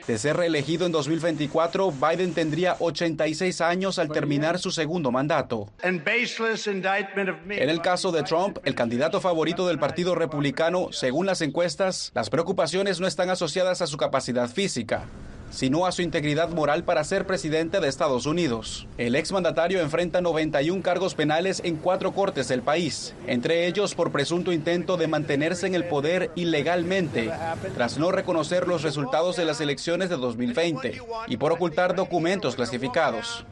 De 0.07 0.17
ser 0.17 0.39
reelegido 0.39 0.87
en 0.87 0.93
2024, 0.93 1.93
Biden 1.93 2.33
tendría 2.33 2.77
86 2.79 3.61
años 3.61 3.99
al 3.99 4.09
terminar 4.09 4.59
su 4.59 4.71
segundo 4.71 5.11
mandato. 5.11 5.69
En 5.83 6.03
el 7.69 7.83
caso 7.83 8.11
de 8.11 8.23
Trump, 8.23 8.57
el 8.65 8.75
candidato 8.75 9.21
favorito 9.21 9.67
del 9.69 9.79
Partido 9.79 10.15
Republicano, 10.15 10.93
según 10.93 11.27
las 11.27 11.43
encuestas, 11.43 12.11
las 12.15 12.31
preocupaciones 12.31 13.01
no 13.01 13.07
están 13.07 13.29
asociadas 13.29 13.83
a 13.83 13.87
su 13.87 13.99
capacidad 13.99 14.49
física 14.49 15.05
sino 15.53 15.87
a 15.87 15.93
su 15.93 16.03
integridad 16.03 16.49
moral 16.49 16.83
para 16.83 17.05
ser 17.05 17.27
presidente 17.27 17.79
de 17.79 17.89
Estados 17.89 18.27
Unidos. 18.27 18.89
El 18.99 19.15
exmandatario 19.15 19.81
enfrenta 19.81 20.21
91 20.21 20.83
cargos 20.83 21.15
penales 21.15 21.61
en 21.65 21.77
cuatro 21.77 22.13
cortes 22.13 22.49
del 22.49 22.63
país, 22.63 23.15
entre 23.27 23.67
ellos 23.67 23.95
por 23.95 24.11
presunto 24.11 24.51
intento 24.51 24.97
de 24.97 25.07
mantenerse 25.07 25.67
en 25.67 25.75
el 25.75 25.85
poder 25.85 26.31
ilegalmente, 26.35 27.31
tras 27.75 27.99
no 27.99 28.11
reconocer 28.11 28.67
los 28.67 28.83
resultados 28.83 29.37
de 29.37 29.45
las 29.45 29.61
elecciones 29.61 30.09
de 30.09 30.17
2020 30.17 31.01
y 31.29 31.37
por 31.37 31.53
ocultar 31.53 31.95
documentos 31.95 32.57
clasificados. 32.57 33.45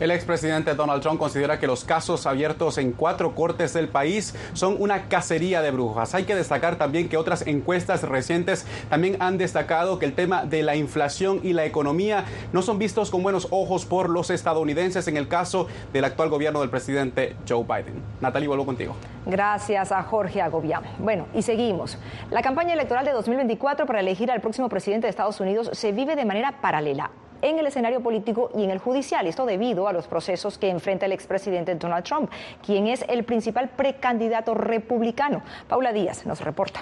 El 0.00 0.10
expresidente 0.10 0.74
Donald 0.74 1.02
Trump 1.02 1.20
considera 1.20 1.60
que 1.60 1.68
los 1.68 1.84
casos 1.84 2.26
abiertos 2.26 2.78
en 2.78 2.90
cuatro 2.90 3.36
cortes 3.36 3.72
del 3.74 3.86
país 3.86 4.34
son 4.52 4.76
una 4.80 5.08
cacería 5.08 5.62
de 5.62 5.70
brujas. 5.70 6.16
Hay 6.16 6.24
que 6.24 6.34
destacar 6.34 6.74
también 6.74 7.08
que 7.08 7.16
otras 7.16 7.46
encuestas 7.46 8.02
recientes 8.02 8.66
también 8.90 9.16
han 9.20 9.38
destacado 9.38 10.00
que 10.00 10.06
el 10.06 10.14
tema 10.14 10.46
de 10.46 10.64
la 10.64 10.74
inflación 10.74 11.38
y 11.44 11.52
la 11.52 11.64
economía 11.64 12.24
no 12.52 12.62
son 12.62 12.80
vistos 12.80 13.12
con 13.12 13.22
buenos 13.22 13.46
ojos 13.52 13.86
por 13.86 14.10
los 14.10 14.30
estadounidenses 14.30 15.06
en 15.06 15.16
el 15.16 15.28
caso 15.28 15.68
del 15.92 16.04
actual 16.04 16.28
gobierno 16.28 16.60
del 16.60 16.70
presidente 16.70 17.36
Joe 17.48 17.62
Biden. 17.62 18.02
Natalie, 18.20 18.48
vuelvo 18.48 18.66
contigo. 18.66 18.96
Gracias 19.26 19.92
a 19.92 20.02
Jorge 20.02 20.42
Agobián. 20.42 20.82
Bueno, 20.98 21.28
y 21.34 21.42
seguimos. 21.42 21.98
La 22.32 22.42
campaña 22.42 22.72
electoral 22.74 23.04
de 23.04 23.12
2024 23.12 23.86
para 23.86 24.00
elegir 24.00 24.32
al 24.32 24.40
próximo 24.40 24.68
presidente 24.68 25.06
de 25.06 25.10
Estados 25.10 25.38
Unidos 25.38 25.70
se 25.72 25.92
vive 25.92 26.16
de 26.16 26.24
manera 26.24 26.60
paralela 26.60 27.12
en 27.44 27.58
el 27.58 27.66
escenario 27.66 28.00
político 28.02 28.50
y 28.56 28.64
en 28.64 28.70
el 28.70 28.78
judicial. 28.78 29.26
Esto 29.26 29.46
debido 29.46 29.86
a 29.86 29.92
los 29.92 30.06
procesos 30.08 30.58
que 30.58 30.70
enfrenta 30.70 31.06
el 31.06 31.12
expresidente 31.12 31.74
Donald 31.74 32.04
Trump, 32.04 32.30
quien 32.64 32.86
es 32.86 33.04
el 33.08 33.24
principal 33.24 33.68
precandidato 33.68 34.54
republicano. 34.54 35.42
Paula 35.68 35.92
Díaz 35.92 36.26
nos 36.26 36.40
reporta. 36.40 36.80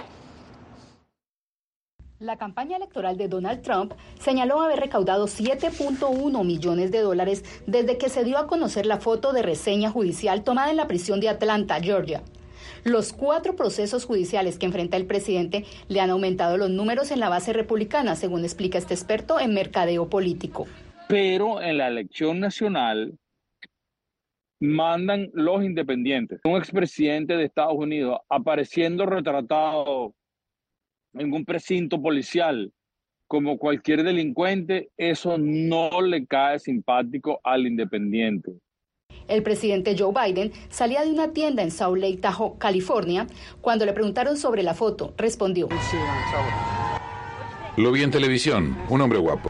La 2.20 2.36
campaña 2.36 2.76
electoral 2.76 3.16
de 3.16 3.26
Donald 3.26 3.62
Trump 3.62 3.94
señaló 4.20 4.60
haber 4.60 4.78
recaudado 4.78 5.26
7.1 5.26 6.44
millones 6.44 6.92
de 6.92 7.00
dólares 7.00 7.44
desde 7.66 7.98
que 7.98 8.08
se 8.08 8.22
dio 8.22 8.38
a 8.38 8.46
conocer 8.46 8.86
la 8.86 8.98
foto 8.98 9.32
de 9.32 9.42
reseña 9.42 9.90
judicial 9.90 10.44
tomada 10.44 10.70
en 10.70 10.76
la 10.76 10.86
prisión 10.86 11.18
de 11.18 11.28
Atlanta, 11.28 11.80
Georgia. 11.80 12.22
Los 12.84 13.12
cuatro 13.12 13.54
procesos 13.54 14.04
judiciales 14.04 14.58
que 14.58 14.66
enfrenta 14.66 14.96
el 14.96 15.06
presidente 15.06 15.64
le 15.88 16.00
han 16.00 16.10
aumentado 16.10 16.56
los 16.56 16.68
números 16.68 17.12
en 17.12 17.20
la 17.20 17.28
base 17.28 17.52
republicana, 17.52 18.16
según 18.16 18.42
explica 18.42 18.76
este 18.76 18.94
experto 18.94 19.38
en 19.38 19.54
mercadeo 19.54 20.10
político. 20.10 20.66
Pero 21.08 21.62
en 21.62 21.78
la 21.78 21.86
elección 21.86 22.40
nacional 22.40 23.16
mandan 24.58 25.30
los 25.32 25.62
independientes. 25.62 26.40
Un 26.44 26.56
expresidente 26.56 27.36
de 27.36 27.44
Estados 27.44 27.76
Unidos 27.76 28.18
apareciendo 28.28 29.06
retratado 29.06 30.14
en 31.14 31.32
un 31.32 31.44
precinto 31.44 32.02
policial 32.02 32.72
como 33.28 33.58
cualquier 33.58 34.02
delincuente, 34.02 34.90
eso 34.96 35.38
no 35.38 36.02
le 36.02 36.26
cae 36.26 36.58
simpático 36.58 37.40
al 37.44 37.66
independiente. 37.66 38.52
El 39.28 39.42
presidente 39.42 39.96
Joe 39.98 40.12
Biden 40.12 40.52
salía 40.68 41.02
de 41.02 41.10
una 41.10 41.32
tienda 41.32 41.62
en 41.62 41.70
Salt 41.70 41.98
Lake 41.98 42.18
Tahoe, 42.18 42.58
California. 42.58 43.26
Cuando 43.60 43.86
le 43.86 43.92
preguntaron 43.92 44.36
sobre 44.36 44.62
la 44.62 44.74
foto, 44.74 45.14
respondió. 45.16 45.68
Lo 47.76 47.92
vi 47.92 48.02
en 48.02 48.10
televisión, 48.10 48.76
un 48.88 49.00
hombre 49.00 49.18
guapo. 49.18 49.48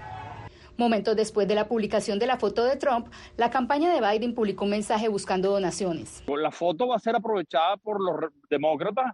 Momentos 0.76 1.16
después 1.16 1.46
de 1.46 1.54
la 1.54 1.68
publicación 1.68 2.18
de 2.18 2.26
la 2.26 2.38
foto 2.38 2.64
de 2.64 2.76
Trump, 2.76 3.08
la 3.36 3.50
campaña 3.50 3.92
de 3.92 4.00
Biden 4.00 4.34
publicó 4.34 4.64
un 4.64 4.70
mensaje 4.70 5.08
buscando 5.08 5.50
donaciones. 5.50 6.22
La 6.26 6.50
foto 6.50 6.88
va 6.88 6.96
a 6.96 6.98
ser 6.98 7.14
aprovechada 7.14 7.76
por 7.76 8.00
los 8.00 8.30
demócratas 8.48 9.12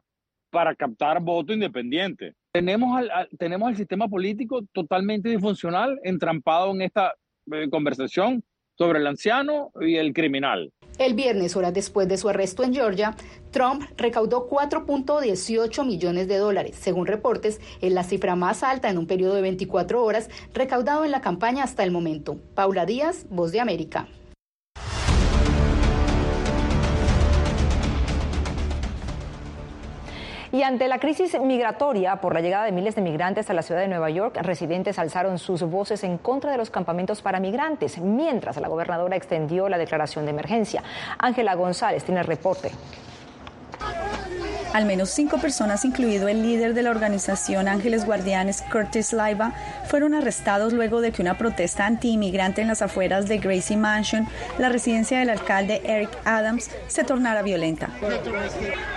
para 0.51 0.75
captar 0.75 1.21
voto 1.21 1.53
independiente. 1.53 2.35
Tenemos, 2.53 3.03
tenemos 3.39 3.71
el 3.71 3.77
sistema 3.77 4.09
político 4.09 4.63
totalmente 4.73 5.29
disfuncional, 5.29 5.99
entrampado 6.05 6.71
en 6.71 6.83
esta 6.83 7.15
eh, 7.53 7.69
conversación 7.71 8.43
sobre 8.79 9.01
el 9.01 9.07
anciano 9.07 9.73
y 9.81 9.97
el 9.97 10.15
criminal. 10.15 10.73
El 10.99 11.15
viernes, 11.15 11.57
horas 11.57 11.75
después 11.75 12.09
de 12.09 12.17
su 12.17 12.29
arresto 12.29 12.63
en 12.63 12.73
Georgia, 12.73 13.15
Trump 13.51 13.85
recaudó 13.97 14.49
4.18 14.49 15.85
millones 15.85 16.29
de 16.29 16.39
dólares. 16.39 16.77
Según 16.81 17.07
reportes, 17.07 17.61
es 17.81 17.93
la 17.93 18.05
cifra 18.05 18.37
más 18.37 18.63
alta 18.63 18.89
en 18.89 18.99
un 18.99 19.07
periodo 19.07 19.35
de 19.35 19.43
24 19.43 20.03
horas 20.03 20.29
recaudado 20.55 21.05
en 21.05 21.11
la 21.11 21.21
campaña 21.21 21.65
hasta 21.65 21.85
el 21.85 21.91
momento. 21.91 22.39
Paula 22.55 22.87
Díaz, 22.87 23.27
Voz 23.31 23.53
de 23.53 23.61
América. 23.61 24.09
Y 30.59 30.65
ante 30.65 30.89
la 30.89 30.99
crisis 30.99 31.39
migratoria 31.41 32.17
por 32.17 32.35
la 32.35 32.41
llegada 32.41 32.65
de 32.65 32.73
miles 32.73 32.97
de 32.97 33.01
migrantes 33.01 33.49
a 33.49 33.55
la 33.55 33.63
ciudad 33.63 33.81
de 33.81 33.87
Nueva 33.87 34.11
York, 34.11 34.39
residentes 34.43 34.99
alzaron 34.99 35.39
sus 35.39 35.63
voces 35.63 36.03
en 36.03 36.19
contra 36.19 36.51
de 36.51 36.59
los 36.59 36.69
campamentos 36.69 37.23
para 37.23 37.39
migrantes, 37.39 37.99
mientras 37.99 38.57
la 38.57 38.67
gobernadora 38.67 39.15
extendió 39.15 39.69
la 39.69 39.79
declaración 39.79 40.25
de 40.25 40.33
emergencia. 40.33 40.83
Ángela 41.17 41.55
González 41.55 42.03
tiene 42.03 42.25
reporte. 42.25 42.73
Al 44.73 44.85
menos 44.85 45.09
cinco 45.11 45.39
personas, 45.39 45.85
incluido 45.85 46.29
el 46.29 46.43
líder 46.43 46.75
de 46.75 46.83
la 46.83 46.91
organización 46.91 47.69
Ángeles 47.69 48.05
Guardianes, 48.05 48.63
Curtis 48.71 49.13
Laiva, 49.13 49.53
fueron 49.87 50.15
arrestados 50.15 50.73
luego 50.75 51.01
de 51.01 51.11
que 51.11 51.23
una 51.23 51.39
protesta 51.39 51.87
anti-inmigrante 51.87 52.61
en 52.61 52.69
las 52.69 52.83
afueras 52.83 53.29
de 53.29 53.39
Gracie 53.39 53.77
Mansion, 53.77 54.29
la 54.59 54.69
residencia 54.69 55.19
del 55.21 55.31
alcalde 55.31 55.81
Eric 55.85 56.11
Adams, 56.25 56.71
se 56.87 57.03
tornara 57.03 57.43
violenta. 57.43 57.89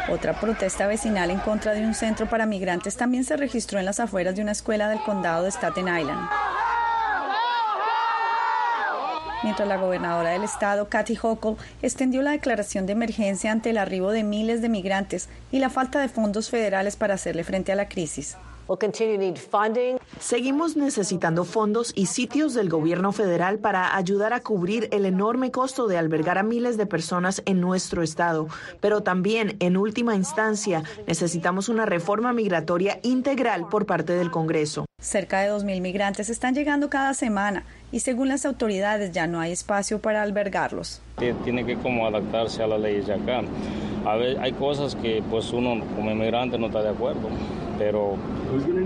Otra 0.10 0.40
protesta 0.40 0.88
vecinal 0.88 1.32
en 1.32 1.40
contra 1.40 1.74
de 1.74 1.86
un 1.86 1.94
centro 1.94 2.28
para 2.28 2.46
migrantes 2.46 2.98
también 2.98 3.24
se 3.24 3.38
registró 3.38 3.80
en 3.80 3.86
las 3.86 4.00
afueras 4.02 4.36
de 4.36 4.42
una 4.42 4.52
escuela 4.52 4.90
del 4.90 5.02
condado 5.02 5.44
de 5.44 5.52
Staten 5.52 5.88
Island 5.88 6.51
mientras 9.44 9.68
la 9.68 9.78
gobernadora 9.78 10.32
del 10.32 10.44
estado, 10.44 10.90
Kathy 10.90 11.18
Hochul, 11.22 11.58
extendió 11.82 12.22
la 12.22 12.32
declaración 12.32 12.86
de 12.86 12.94
emergencia 12.94 13.52
ante 13.52 13.72
el 13.72 13.78
arribo 13.78 14.12
de 14.12 14.24
miles 14.24 14.62
de 14.62 14.70
migrantes 14.70 15.30
y 15.52 15.60
la 15.60 15.70
falta 15.70 16.00
de 16.00 16.10
fondos 16.10 16.50
federales 16.50 16.96
para 16.96 17.16
hacerle 17.16 17.44
frente 17.44 17.72
a 17.72 17.76
la 17.76 17.88
crisis. 17.88 18.38
Seguimos 20.20 20.78
necesitando 20.78 21.44
fondos 21.44 21.92
y 21.94 22.06
sitios 22.06 22.54
del 22.54 22.70
gobierno 22.70 23.12
federal 23.12 23.60
para 23.60 23.98
ayudar 23.98 24.32
a 24.34 24.40
cubrir 24.40 24.88
el 24.92 25.06
enorme 25.06 25.52
costo 25.52 25.88
de 25.88 25.98
albergar 25.98 26.38
a 26.38 26.44
miles 26.44 26.78
de 26.78 26.86
personas 26.86 27.42
en 27.46 27.60
nuestro 27.60 28.02
estado. 28.02 28.48
Pero 28.80 29.02
también, 29.04 29.58
en 29.60 29.76
última 29.76 30.16
instancia, 30.16 30.84
necesitamos 31.06 31.68
una 31.68 31.86
reforma 31.86 32.32
migratoria 32.32 33.00
integral 33.04 33.68
por 33.68 33.86
parte 33.86 34.14
del 34.14 34.32
Congreso. 34.32 34.86
Cerca 35.02 35.42
de 35.42 35.52
2.000 35.52 35.82
migrantes 35.82 36.30
están 36.30 36.54
llegando 36.54 36.90
cada 36.90 37.14
semana 37.14 37.66
y 37.92 38.00
según 38.00 38.30
las 38.30 38.46
autoridades 38.46 39.12
ya 39.12 39.28
no 39.28 39.40
hay 39.40 39.52
espacio 39.52 40.00
para 40.00 40.22
albergarlos. 40.22 41.02
Tiene 41.44 41.66
que 41.66 41.76
como 41.76 42.08
adaptarse 42.08 42.64
a 42.64 42.68
las 42.68 42.80
leyes 42.80 43.08
de 43.08 43.16
acá. 43.16 43.42
A 44.06 44.16
ver, 44.16 44.40
hay 44.40 44.54
cosas 44.54 44.96
que 44.96 45.24
pues 45.30 45.52
uno 45.54 45.84
como 45.96 46.12
inmigrante 46.12 46.58
no 46.58 46.68
está 46.68 46.82
de 46.82 46.90
acuerdo 46.90 47.30
pero 47.82 48.16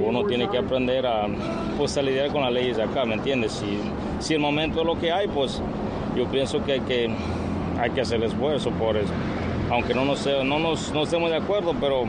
uno 0.08 0.24
tiene 0.26 0.50
que 0.50 0.58
aprender 0.58 1.06
a, 1.06 1.28
pues, 1.78 1.98
a 1.98 2.02
lidiar 2.02 2.32
con 2.32 2.44
las 2.44 2.54
leyes 2.54 2.78
de 2.78 2.84
acá, 2.84 3.04
¿me 3.04 3.16
entiendes? 3.16 3.52
Si, 3.52 3.78
si 4.20 4.36
el 4.36 4.40
momento 4.40 4.80
es 4.80 4.86
lo 4.86 4.98
que 4.98 5.12
hay, 5.12 5.28
pues 5.28 5.62
yo 6.16 6.26
pienso 6.32 6.64
que 6.64 6.74
hay 6.74 6.80
que, 6.80 7.10
hay 7.78 7.92
que 7.92 8.00
hacer 8.00 8.24
esfuerzo 8.24 8.70
por 8.72 8.96
eso. 8.96 9.12
Aunque 9.70 9.94
no, 9.94 10.06
nos, 10.06 10.26
no, 10.46 10.60
nos, 10.60 10.94
no 10.94 11.04
estemos 11.04 11.30
de 11.30 11.36
acuerdo, 11.36 11.76
pero 11.78 12.06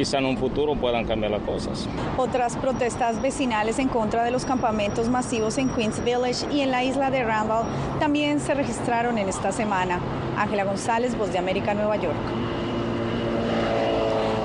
quizá 0.00 0.16
en 0.16 0.24
un 0.24 0.38
futuro 0.38 0.74
puedan 0.76 1.04
cambiar 1.04 1.30
las 1.30 1.42
cosas. 1.42 1.86
Otras 2.16 2.56
protestas 2.56 3.20
vecinales 3.20 3.78
en 3.78 3.88
contra 3.88 4.24
de 4.24 4.30
los 4.30 4.46
campamentos 4.46 5.10
masivos 5.10 5.58
en 5.58 5.68
Queens 5.68 6.02
Village 6.02 6.46
y 6.50 6.62
en 6.62 6.70
la 6.70 6.82
isla 6.82 7.10
de 7.10 7.22
Randall 7.22 7.66
también 7.98 8.40
se 8.40 8.54
registraron 8.54 9.18
en 9.18 9.28
esta 9.28 9.52
semana. 9.52 10.00
Ángela 10.38 10.64
González, 10.64 11.18
Voz 11.18 11.32
de 11.32 11.38
América, 11.38 11.74
Nueva 11.74 11.96
York 11.96 12.16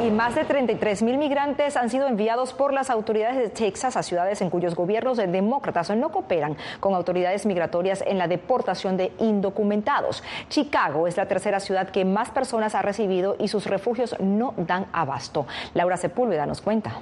y 0.05 0.11
más 0.11 0.35
de 0.35 0.45
33 0.45 1.01
mil 1.01 1.17
migrantes 1.17 1.75
han 1.75 1.89
sido 1.89 2.07
enviados 2.07 2.53
por 2.53 2.73
las 2.73 2.91
autoridades 2.91 3.37
de 3.37 3.49
Texas 3.49 3.97
a 3.97 4.03
ciudades 4.03 4.39
en 4.41 4.51
cuyos 4.51 4.75
gobiernos 4.75 5.17
de 5.17 5.25
demócratas 5.25 5.89
no 5.95 6.11
cooperan 6.11 6.57
con 6.79 6.93
autoridades 6.93 7.45
migratorias 7.47 8.03
en 8.05 8.19
la 8.19 8.27
deportación 8.27 8.97
de 8.97 9.13
indocumentados. 9.19 10.21
Chicago 10.49 11.07
es 11.07 11.17
la 11.17 11.27
tercera 11.27 11.59
ciudad 11.59 11.89
que 11.89 12.05
más 12.05 12.29
personas 12.29 12.75
ha 12.75 12.83
recibido 12.83 13.35
y 13.39 13.47
sus 13.47 13.65
refugios 13.65 14.15
no 14.19 14.53
dan 14.57 14.85
abasto. 14.93 15.47
Laura 15.73 15.97
Sepúlveda 15.97 16.45
nos 16.45 16.61
cuenta. 16.61 16.99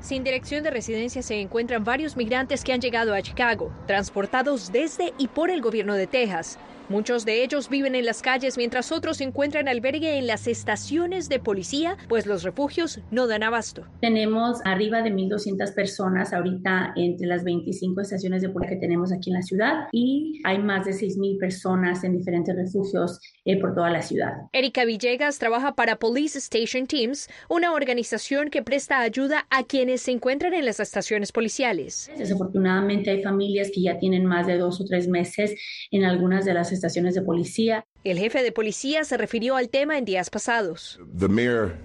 Sin 0.00 0.22
dirección 0.22 0.62
de 0.62 0.70
residencia 0.70 1.22
se 1.22 1.40
encuentran 1.40 1.82
varios 1.82 2.16
migrantes 2.16 2.62
que 2.62 2.72
han 2.72 2.80
llegado 2.80 3.14
a 3.14 3.22
Chicago, 3.22 3.72
transportados 3.86 4.70
desde 4.70 5.12
y 5.18 5.28
por 5.28 5.50
el 5.50 5.62
gobierno 5.62 5.94
de 5.94 6.06
Texas. 6.06 6.58
Muchos 6.92 7.24
de 7.24 7.42
ellos 7.42 7.70
viven 7.70 7.94
en 7.94 8.04
las 8.04 8.20
calles 8.20 8.58
mientras 8.58 8.92
otros 8.92 9.22
encuentran 9.22 9.66
albergue 9.66 10.18
en 10.18 10.26
las 10.26 10.46
estaciones 10.46 11.30
de 11.30 11.40
policía, 11.40 11.96
pues 12.06 12.26
los 12.26 12.42
refugios 12.42 13.00
no 13.10 13.26
dan 13.26 13.44
abasto. 13.44 13.86
Tenemos 14.02 14.60
arriba 14.66 15.00
de 15.00 15.10
1.200 15.10 15.74
personas 15.74 16.34
ahorita 16.34 16.92
entre 16.96 17.26
las 17.28 17.44
25 17.44 18.02
estaciones 18.02 18.42
de 18.42 18.50
policía 18.50 18.74
que 18.74 18.76
tenemos 18.76 19.10
aquí 19.10 19.30
en 19.30 19.36
la 19.36 19.42
ciudad 19.42 19.88
y 19.90 20.42
hay 20.44 20.58
más 20.58 20.84
de 20.84 20.90
6.000 20.90 21.38
personas 21.38 22.04
en 22.04 22.18
diferentes 22.18 22.54
refugios 22.54 23.18
eh, 23.46 23.58
por 23.58 23.74
toda 23.74 23.88
la 23.88 24.02
ciudad. 24.02 24.32
Erika 24.52 24.84
Villegas 24.84 25.38
trabaja 25.38 25.74
para 25.74 25.96
Police 25.96 26.36
Station 26.36 26.86
Teams, 26.86 27.30
una 27.48 27.72
organización 27.72 28.50
que 28.50 28.62
presta 28.62 29.00
ayuda 29.00 29.46
a 29.48 29.64
quienes 29.64 30.02
se 30.02 30.10
encuentran 30.10 30.52
en 30.52 30.66
las 30.66 30.78
estaciones 30.78 31.32
policiales. 31.32 32.10
Desafortunadamente 32.18 33.08
hay 33.08 33.22
familias 33.22 33.70
que 33.74 33.80
ya 33.80 33.98
tienen 33.98 34.26
más 34.26 34.46
de 34.46 34.58
dos 34.58 34.78
o 34.78 34.84
tres 34.84 35.08
meses 35.08 35.54
en 35.90 36.04
algunas 36.04 36.44
de 36.44 36.52
las 36.52 36.70
estaciones 36.70 36.81
de 37.14 37.22
policía. 37.22 37.86
El 38.04 38.18
jefe 38.18 38.42
de 38.42 38.50
policía 38.50 39.04
se 39.04 39.16
refirió 39.16 39.54
al 39.54 39.68
tema 39.68 39.96
en 39.96 40.04
días 40.04 40.28
pasados. 40.28 40.98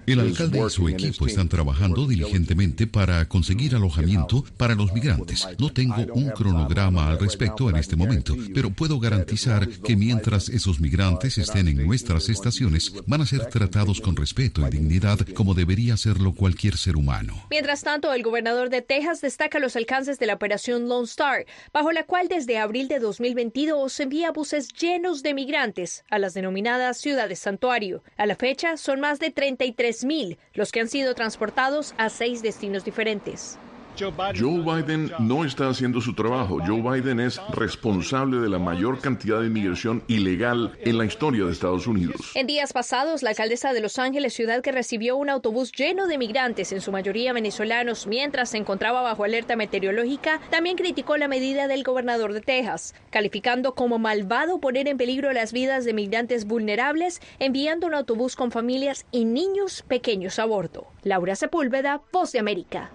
El 0.06 0.18
alcalde 0.18 0.60
y 0.66 0.70
su 0.70 0.88
equipo 0.88 1.28
están 1.28 1.48
trabajando 1.48 2.08
diligentemente 2.08 2.88
para 2.88 3.28
conseguir 3.28 3.76
alojamiento 3.76 4.44
para 4.56 4.74
los 4.74 4.92
migrantes. 4.92 5.46
No 5.60 5.72
tengo 5.72 5.94
un 6.14 6.30
cronograma 6.30 7.08
al 7.08 7.20
respecto 7.20 7.70
en 7.70 7.76
este 7.76 7.94
momento, 7.94 8.34
pero 8.52 8.70
puedo 8.70 8.98
garantizar 8.98 9.68
que 9.68 9.94
mientras 9.94 10.48
esos 10.48 10.80
migrantes 10.80 11.38
estén 11.38 11.68
en 11.68 11.86
nuestras 11.86 12.28
estaciones, 12.28 12.92
van 13.06 13.20
a 13.20 13.26
ser 13.26 13.46
tratados 13.46 14.00
con 14.00 14.16
respeto 14.16 14.66
y 14.66 14.70
dignidad 14.70 15.20
como 15.34 15.54
debería 15.54 15.94
hacerlo 15.94 16.34
cualquier 16.34 16.76
ser 16.76 16.96
humano. 16.96 17.46
Mientras 17.48 17.84
tanto, 17.84 18.12
el 18.12 18.24
gobernador 18.24 18.70
de 18.70 18.82
Texas 18.82 19.20
destaca 19.20 19.60
los 19.60 19.76
alcances 19.76 20.18
de 20.18 20.26
la 20.26 20.34
operación 20.34 20.88
Lone 20.88 21.04
Star, 21.04 21.46
bajo 21.72 21.92
la 21.92 22.02
cual 22.06 22.26
desde 22.26 22.58
abril 22.58 22.88
de 22.88 22.98
2022 22.98 24.00
envía 24.00 24.32
buses 24.32 24.72
llenos 24.72 25.22
de 25.22 25.34
migrantes 25.34 26.02
a 26.10 26.18
las 26.18 26.34
denominadas 26.34 26.98
ciudades 26.98 27.38
santuario. 27.38 28.02
A 28.16 28.26
la 28.26 28.36
fecha 28.36 28.76
son 28.76 29.00
más 29.00 29.18
de 29.18 29.30
33 29.30 30.04
mil 30.04 30.38
los 30.54 30.72
que 30.72 30.80
han 30.80 30.88
sido 30.88 31.14
transportados 31.14 31.94
a 31.98 32.08
seis 32.08 32.42
destinos 32.42 32.84
diferentes. 32.84 33.58
Joe 33.98 34.60
Biden 34.60 35.10
no 35.18 35.44
está 35.44 35.68
haciendo 35.68 36.00
su 36.00 36.14
trabajo. 36.14 36.58
Joe 36.64 36.80
Biden 36.80 37.18
es 37.18 37.40
responsable 37.50 38.38
de 38.38 38.48
la 38.48 38.60
mayor 38.60 39.00
cantidad 39.00 39.40
de 39.40 39.48
inmigración 39.48 40.04
ilegal 40.06 40.78
en 40.82 40.98
la 40.98 41.04
historia 41.04 41.44
de 41.44 41.50
Estados 41.50 41.88
Unidos. 41.88 42.30
En 42.34 42.46
días 42.46 42.72
pasados, 42.72 43.24
la 43.24 43.30
alcaldesa 43.30 43.72
de 43.72 43.80
Los 43.80 43.98
Ángeles, 43.98 44.34
ciudad 44.34 44.62
que 44.62 44.70
recibió 44.70 45.16
un 45.16 45.30
autobús 45.30 45.72
lleno 45.72 46.06
de 46.06 46.16
migrantes, 46.16 46.70
en 46.70 46.80
su 46.80 46.92
mayoría 46.92 47.32
venezolanos, 47.32 48.06
mientras 48.06 48.50
se 48.50 48.58
encontraba 48.58 49.02
bajo 49.02 49.24
alerta 49.24 49.56
meteorológica, 49.56 50.40
también 50.50 50.76
criticó 50.76 51.16
la 51.16 51.26
medida 51.26 51.66
del 51.66 51.82
gobernador 51.82 52.34
de 52.34 52.40
Texas, 52.40 52.94
calificando 53.10 53.74
como 53.74 53.98
malvado 53.98 54.60
poner 54.60 54.86
en 54.86 54.96
peligro 54.96 55.32
las 55.32 55.52
vidas 55.52 55.84
de 55.84 55.94
migrantes 55.94 56.44
vulnerables, 56.44 57.20
enviando 57.40 57.88
un 57.88 57.94
autobús 57.94 58.36
con 58.36 58.52
familias 58.52 59.06
y 59.10 59.24
niños 59.24 59.84
pequeños 59.88 60.38
a 60.38 60.44
bordo. 60.44 60.86
Laura 61.02 61.34
Sepúlveda, 61.34 62.00
Voz 62.12 62.30
de 62.30 62.38
América. 62.38 62.92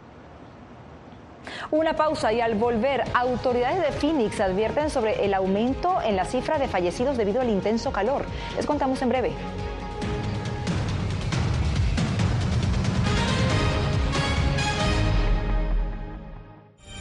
Una 1.72 1.96
pausa 1.96 2.32
y 2.34 2.42
al 2.42 2.56
volver, 2.56 3.04
autoridades 3.14 3.82
de 3.82 3.92
Phoenix 3.92 4.40
advierten 4.40 4.90
sobre 4.90 5.26
el 5.26 5.34
aumento 5.34 6.02
en 6.04 6.16
la 6.16 6.26
cifra 6.26 6.58
de 6.58 6.68
fallecidos 6.68 7.18
debido 7.18 7.42
al 7.42 7.50
intenso 7.50 7.92
calor. 7.92 8.26
Les 8.56 8.66
contamos 8.66 9.02
en 9.02 9.10
breve. 9.10 9.32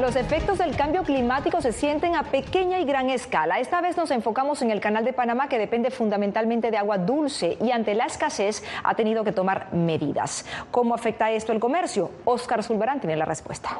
Los 0.00 0.16
efectos 0.16 0.56
del 0.56 0.74
cambio 0.76 1.02
climático 1.02 1.60
se 1.60 1.72
sienten 1.72 2.16
a 2.16 2.22
pequeña 2.22 2.80
y 2.80 2.86
gran 2.86 3.10
escala. 3.10 3.60
Esta 3.60 3.82
vez 3.82 3.98
nos 3.98 4.10
enfocamos 4.10 4.62
en 4.62 4.70
el 4.70 4.80
canal 4.80 5.04
de 5.04 5.12
Panamá 5.12 5.46
que 5.46 5.58
depende 5.58 5.90
fundamentalmente 5.90 6.70
de 6.70 6.78
agua 6.78 6.96
dulce 6.96 7.58
y 7.60 7.70
ante 7.70 7.94
la 7.94 8.06
escasez 8.06 8.64
ha 8.82 8.94
tenido 8.94 9.24
que 9.24 9.32
tomar 9.32 9.74
medidas. 9.74 10.46
¿Cómo 10.70 10.94
afecta 10.94 11.30
esto 11.30 11.52
el 11.52 11.60
comercio? 11.60 12.10
Oscar 12.24 12.62
Zulbarán 12.62 12.98
tiene 13.00 13.14
la 13.14 13.26
respuesta. 13.26 13.78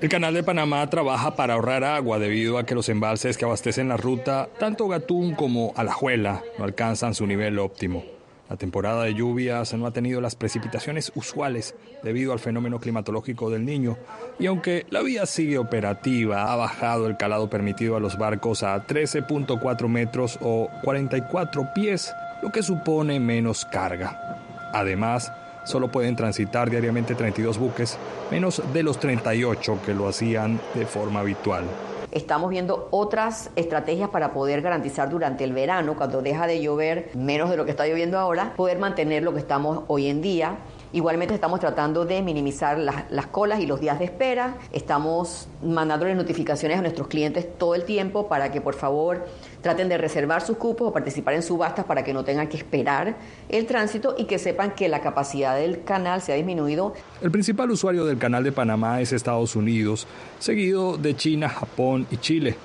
El 0.00 0.08
canal 0.08 0.32
de 0.32 0.42
Panamá 0.42 0.88
trabaja 0.88 1.36
para 1.36 1.54
ahorrar 1.54 1.84
agua 1.84 2.18
debido 2.18 2.56
a 2.56 2.64
que 2.64 2.74
los 2.74 2.88
embalses 2.88 3.36
que 3.36 3.44
abastecen 3.44 3.90
la 3.90 3.98
ruta, 3.98 4.48
tanto 4.58 4.88
Gatún 4.88 5.34
como 5.34 5.74
Alajuela, 5.76 6.42
no 6.56 6.64
alcanzan 6.64 7.14
su 7.14 7.26
nivel 7.26 7.58
óptimo. 7.58 8.19
La 8.50 8.56
temporada 8.56 9.04
de 9.04 9.14
lluvias 9.14 9.72
no 9.74 9.86
ha 9.86 9.92
tenido 9.92 10.20
las 10.20 10.34
precipitaciones 10.34 11.12
usuales 11.14 11.76
debido 12.02 12.32
al 12.32 12.40
fenómeno 12.40 12.80
climatológico 12.80 13.48
del 13.48 13.64
niño 13.64 13.96
y 14.40 14.46
aunque 14.46 14.86
la 14.90 15.02
vía 15.02 15.24
sigue 15.24 15.56
operativa, 15.56 16.52
ha 16.52 16.56
bajado 16.56 17.06
el 17.06 17.16
calado 17.16 17.48
permitido 17.48 17.94
a 17.94 18.00
los 18.00 18.18
barcos 18.18 18.64
a 18.64 18.84
13.4 18.84 19.86
metros 19.86 20.36
o 20.42 20.68
44 20.82 21.68
pies, 21.76 22.12
lo 22.42 22.50
que 22.50 22.64
supone 22.64 23.20
menos 23.20 23.64
carga. 23.64 24.40
Además, 24.72 25.32
solo 25.62 25.92
pueden 25.92 26.16
transitar 26.16 26.70
diariamente 26.70 27.14
32 27.14 27.56
buques, 27.56 27.98
menos 28.32 28.60
de 28.72 28.82
los 28.82 28.98
38 28.98 29.78
que 29.86 29.94
lo 29.94 30.08
hacían 30.08 30.60
de 30.74 30.86
forma 30.86 31.20
habitual. 31.20 31.66
Estamos 32.12 32.50
viendo 32.50 32.88
otras 32.90 33.50
estrategias 33.54 34.10
para 34.10 34.32
poder 34.32 34.62
garantizar 34.62 35.08
durante 35.08 35.44
el 35.44 35.52
verano, 35.52 35.96
cuando 35.96 36.22
deja 36.22 36.46
de 36.46 36.60
llover 36.60 37.10
menos 37.14 37.50
de 37.50 37.56
lo 37.56 37.64
que 37.64 37.70
está 37.70 37.86
lloviendo 37.86 38.18
ahora, 38.18 38.54
poder 38.56 38.78
mantener 38.78 39.22
lo 39.22 39.32
que 39.32 39.38
estamos 39.38 39.84
hoy 39.86 40.08
en 40.08 40.20
día 40.20 40.58
Igualmente 40.92 41.34
estamos 41.34 41.60
tratando 41.60 42.04
de 42.04 42.20
minimizar 42.20 42.76
las, 42.76 43.26
colas 43.26 43.60
y 43.60 43.66
los 43.66 43.80
días 43.80 44.00
de 44.00 44.06
espera. 44.06 44.56
Estamos 44.72 45.46
mandándoles 45.62 46.16
notificaciones 46.16 46.78
a 46.78 46.82
nuestros 46.82 47.06
clientes 47.06 47.46
todo 47.58 47.76
el 47.76 47.84
tiempo 47.84 48.26
para 48.26 48.50
que 48.50 48.60
por 48.60 48.74
favor 48.74 49.24
traten 49.60 49.88
de 49.88 49.98
reservar 49.98 50.42
sus 50.42 50.56
cupos 50.56 50.88
o 50.88 50.92
participar 50.92 51.34
en 51.34 51.42
subastas 51.42 51.84
para 51.84 52.02
que 52.02 52.12
no 52.12 52.24
tengan 52.24 52.48
que 52.48 52.56
esperar 52.56 53.14
el 53.48 53.66
tránsito 53.66 54.16
y 54.18 54.24
que 54.24 54.40
sepan 54.40 54.74
que 54.74 54.88
la 54.88 55.00
capacidad 55.00 55.54
del 55.54 55.84
canal 55.84 56.22
se 56.22 56.32
ha 56.32 56.36
disminuido. 56.36 56.92
El 57.22 57.30
principal 57.30 57.70
usuario 57.70 58.04
del 58.04 58.18
canal 58.18 58.42
de 58.42 58.50
Panamá 58.50 59.00
es 59.00 59.12
Estados 59.12 59.54
Unidos, 59.54 60.08
seguido 60.40 60.96
de 60.96 61.14
China, 61.14 61.48
Japón 61.48 62.06
y 62.10 62.16
Chile. 62.16 62.56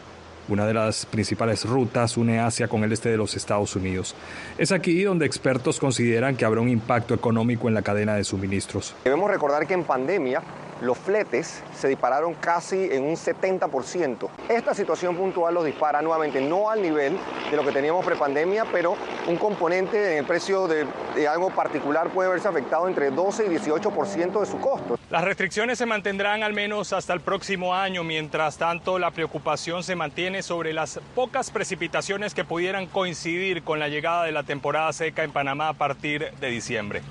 Una 0.48 0.68
de 0.68 0.74
las 0.74 1.06
principales 1.06 1.66
rutas 1.66 2.18
une 2.18 2.40
Asia 2.40 2.68
con 2.68 2.84
el 2.84 2.92
este 2.92 3.10
de 3.10 3.18
los 3.18 3.36
Estados 3.36 3.76
Unidos. 3.76 4.16
Es 4.58 4.72
aquí 4.72 5.04
donde 5.04 5.26
expertos 5.26 5.80
consideran 5.80 6.36
que 6.36 6.46
habrá 6.46 6.62
un 6.62 6.70
impacto 6.70 7.14
económico 7.14 7.68
en 7.68 7.74
la 7.74 7.82
cadena 7.82 8.16
de 8.16 8.24
suministros. 8.24 8.96
Debemos 9.04 9.30
recordar 9.30 9.66
que 9.66 9.74
en 9.74 9.84
pandemia 9.84 10.42
los 10.82 10.98
fletes 10.98 11.64
se 11.76 11.88
dispararon 11.88 12.34
casi 12.36 12.90
en 12.92 13.04
un 13.04 13.16
70%. 13.16 14.30
Esta 14.50 14.74
situación 14.74 15.16
puntual 15.16 15.54
los 15.54 15.66
dispara 15.66 16.02
nuevamente, 16.02 16.42
no 16.42 16.70
al 16.70 16.82
nivel 16.82 17.18
de 17.50 17.58
lo 17.58 17.64
que 17.64 17.72
teníamos 17.72 18.06
prepandemia, 18.06 18.66
pero 18.72 18.96
un 19.28 19.38
componente 19.38 20.14
en 20.14 20.20
el 20.20 20.26
precio 20.26 20.68
de, 20.68 20.86
algo 21.28 21.50
particular 21.50 22.10
puede 22.10 22.30
verse 22.30 22.48
afectado 22.48 22.88
entre 22.88 23.10
12 23.10 23.46
y 23.46 23.50
18% 23.50 24.40
de 24.40 24.46
su 24.46 24.60
costo. 24.60 25.00
Las 25.10 25.24
restricciones 25.24 25.78
se 25.78 25.86
mantendrán 25.86 26.44
al 26.44 26.54
menos 26.54 26.94
hasta 26.94 27.14
el 27.14 27.22
próximo 27.22 27.74
año. 27.74 28.04
Mientras 28.04 28.58
tanto, 28.58 29.00
la 29.00 29.12
preocupación 29.12 29.84
se 29.84 29.96
mantiene 29.96 30.44
sobre 30.44 30.74
las 30.74 31.00
pocas 31.14 31.52
precipitaciones 31.52 32.34
que 32.34 32.44
pudieran 32.44 32.88
coincidir 32.88 33.64
con 33.64 33.80
la 33.80 33.88
llegada 33.88 34.26
de 34.26 34.32
la 34.32 34.44
temporada 34.44 34.92
seca 34.94 35.24
en 35.24 35.32
Panamá 35.32 35.70
a 35.70 35.74
partir 35.74 36.32
de 36.40 36.48
diciembre. 36.50 37.02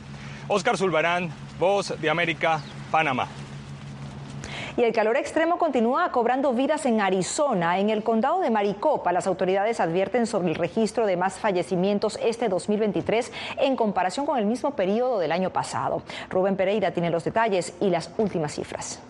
Oscar 0.48 0.76
Zulbarán, 0.76 1.30
Voz 1.58 1.98
de 2.00 2.10
América, 2.10 2.60
Panamá. 2.90 3.28
Y 4.76 4.82
el 4.82 4.92
calor 4.92 5.16
extremo 5.16 5.56
continúa 5.56 6.10
cobrando 6.10 6.52
vidas 6.52 6.84
en 6.84 7.00
Arizona. 7.00 7.78
En 7.78 7.90
el 7.90 8.02
condado 8.02 8.40
de 8.40 8.50
Maricopa, 8.50 9.12
las 9.12 9.28
autoridades 9.28 9.78
advierten 9.78 10.26
sobre 10.26 10.48
el 10.48 10.56
registro 10.56 11.06
de 11.06 11.16
más 11.16 11.34
fallecimientos 11.34 12.18
este 12.20 12.48
2023 12.48 13.30
en 13.58 13.76
comparación 13.76 14.26
con 14.26 14.36
el 14.36 14.46
mismo 14.46 14.74
periodo 14.74 15.20
del 15.20 15.30
año 15.30 15.50
pasado. 15.50 16.02
Rubén 16.28 16.56
Pereira 16.56 16.90
tiene 16.90 17.10
los 17.10 17.22
detalles 17.22 17.74
y 17.80 17.88
las 17.88 18.10
últimas 18.18 18.52
cifras. 18.52 19.00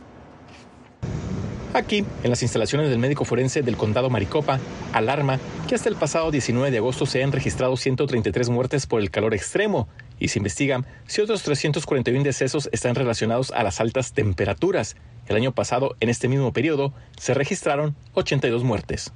Aquí, 1.73 2.05
en 2.23 2.31
las 2.31 2.43
instalaciones 2.43 2.91
del 2.91 2.99
médico 2.99 3.25
forense 3.25 3.63
del 3.63 3.79
condado 3.79 4.11
Maricopa, 4.11 4.61
alarma 4.93 5.41
que 5.67 5.75
hasta 5.75 5.89
el 5.89 5.97
pasado 5.97 6.31
19 6.31 6.71
de 6.71 6.79
agosto 6.79 7.07
se 7.07 7.25
han 7.25 7.33
registrado 7.33 7.77
133 7.77 8.51
muertes 8.51 8.87
por 8.87 9.01
el 9.01 9.11
calor 9.11 9.33
extremo 9.35 9.89
y 10.21 10.29
se 10.29 10.39
investigan 10.39 10.87
si 11.07 11.23
otros 11.23 11.43
341 11.43 12.23
decesos 12.23 12.69
están 12.71 12.95
relacionados 12.95 13.51
a 13.51 13.63
las 13.63 13.81
altas 13.81 14.13
temperaturas. 14.13 14.95
El 15.27 15.37
año 15.37 15.53
pasado, 15.53 15.97
en 16.01 16.09
este 16.09 16.29
mismo 16.29 16.53
periodo, 16.53 16.93
se 17.19 17.33
registraron 17.35 17.97
82 18.15 18.63
muertes. 18.63 19.13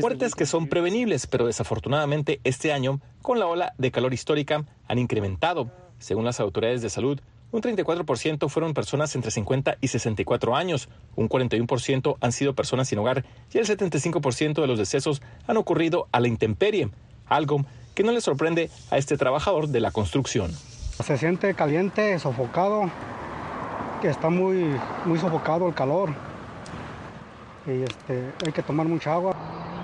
Muertes 0.00 0.34
que 0.34 0.46
son 0.46 0.68
prevenibles, 0.68 1.26
pero 1.26 1.46
desafortunadamente 1.46 2.40
este 2.44 2.72
año, 2.72 3.00
con 3.20 3.38
la 3.38 3.46
ola 3.46 3.74
de 3.78 3.90
calor 3.90 4.14
histórica, 4.14 4.64
han 4.86 4.98
incrementado. 4.98 5.70
Según 5.98 6.24
las 6.24 6.40
autoridades 6.40 6.82
de 6.82 6.90
salud, 6.90 7.20
un 7.52 7.60
34% 7.60 8.48
fueron 8.48 8.74
personas 8.74 9.14
entre 9.14 9.30
50 9.30 9.76
y 9.80 9.88
64 9.88 10.56
años, 10.56 10.88
un 11.16 11.28
41% 11.28 12.16
han 12.20 12.32
sido 12.32 12.54
personas 12.54 12.88
sin 12.88 12.98
hogar 12.98 13.24
y 13.52 13.58
el 13.58 13.66
75% 13.66 14.60
de 14.60 14.66
los 14.66 14.78
decesos 14.78 15.20
han 15.46 15.58
ocurrido 15.58 16.08
a 16.12 16.20
la 16.20 16.28
intemperie, 16.28 16.88
algo 17.26 17.64
que 17.94 18.04
no 18.04 18.12
le 18.12 18.22
sorprende 18.22 18.70
a 18.90 18.96
este 18.96 19.18
trabajador 19.18 19.68
de 19.68 19.80
la 19.80 19.90
construcción. 19.90 20.50
Se 21.02 21.18
siente 21.18 21.52
caliente, 21.54 22.16
sofocado, 22.20 22.88
que 24.00 24.08
está 24.08 24.30
muy, 24.30 24.76
muy 25.04 25.18
sofocado 25.18 25.66
el 25.66 25.74
calor 25.74 26.10
y 27.66 27.82
este, 27.82 28.30
hay 28.46 28.52
que 28.52 28.62
tomar 28.62 28.86
mucha 28.86 29.12
agua. 29.12 29.34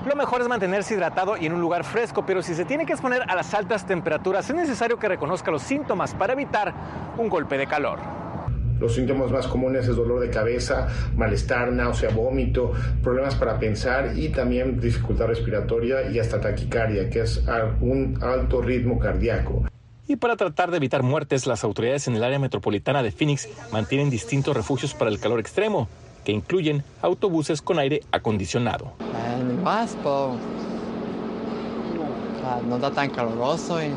Lo 0.07 0.15
mejor 0.15 0.43
es 0.43 0.49
mantenerse 0.49 0.95
hidratado 0.95 1.37
y 1.37 1.47
en 1.47 1.55
un 1.55 1.61
lugar 1.61 1.83
fresco, 1.83 2.25
pero 2.25 2.41
si 2.41 2.55
se 2.55 2.65
tiene 2.65 2.87
que 2.87 2.93
exponer 2.93 3.23
a 3.29 3.35
las 3.35 3.53
altas 3.53 3.85
temperaturas 3.85 4.49
es 4.49 4.55
necesario 4.55 4.97
que 4.97 5.09
reconozca 5.09 5.51
los 5.51 5.63
síntomas 5.63 6.15
para 6.15 6.35
evitar 6.35 6.73
un 7.19 7.29
golpe 7.29 7.59
de 7.59 7.67
calor. 7.67 7.99
Los 8.79 8.95
síntomas 8.95 9.33
más 9.33 9.49
comunes 9.49 9.89
es 9.89 9.97
dolor 9.97 10.21
de 10.21 10.31
cabeza, 10.31 10.87
malestar, 11.17 11.73
náusea, 11.73 12.11
vómito, 12.11 12.73
problemas 13.03 13.35
para 13.35 13.59
pensar 13.59 14.17
y 14.17 14.29
también 14.29 14.79
dificultad 14.79 15.27
respiratoria 15.27 16.09
y 16.11 16.21
hasta 16.21 16.41
taquicardia, 16.41 17.11
que 17.11 17.23
es 17.23 17.45
un 17.81 18.19
alto 18.23 18.63
ritmo 18.63 19.01
cardíaco. 19.01 19.65
Y 20.09 20.17
para 20.17 20.37
tratar 20.37 20.71
de 20.71 20.79
evitar 20.79 21.03
muertes, 21.03 21.47
las 21.47 21.63
autoridades 21.65 22.09
en 22.09 22.17
el 22.17 22.25
área 22.25 22.39
metropolitana 22.39 23.03
de 23.03 23.13
Phoenix 23.13 23.47
mantienen 23.71 24.09
distintos 24.09 24.57
refugios 24.57 24.95
para 24.95 25.11
el 25.11 25.21
calor 25.21 25.39
extremo 25.39 25.87
que 26.25 26.33
incluyen 26.33 26.83
autobuses 27.03 27.61
con 27.61 27.79
aire 27.79 28.01
acondicionado. 28.11 28.95
no 32.67 32.77
está 32.77 32.91
tan 32.91 33.11
caluroso 33.11 33.83
y 33.83 33.93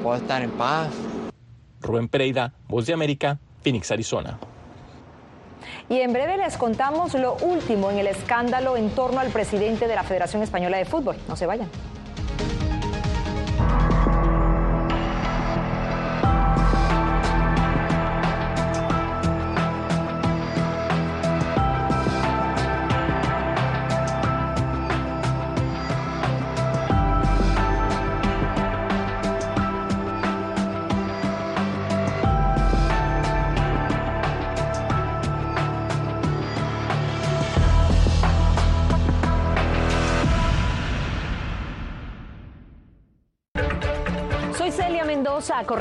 puedo 0.00 0.16
estar 0.16 0.40
en 0.42 0.52
paz. 0.52 0.90
Rubén 1.80 2.06
Pereira, 2.06 2.52
Voz 2.68 2.86
de 2.86 2.92
América, 2.92 3.40
Phoenix, 3.62 3.90
Arizona. 3.90 4.38
Y 5.88 5.98
en 5.98 6.12
breve 6.12 6.36
les 6.36 6.56
contamos 6.56 7.14
lo 7.14 7.34
último 7.38 7.90
en 7.90 7.98
el 7.98 8.06
escándalo 8.06 8.76
en 8.76 8.90
torno 8.90 9.18
al 9.18 9.28
presidente 9.28 9.88
de 9.88 9.96
la 9.96 10.04
Federación 10.04 10.42
Española 10.42 10.78
de 10.78 10.84
Fútbol. 10.84 11.16
No 11.28 11.34
se 11.34 11.46
vayan. 11.46 11.68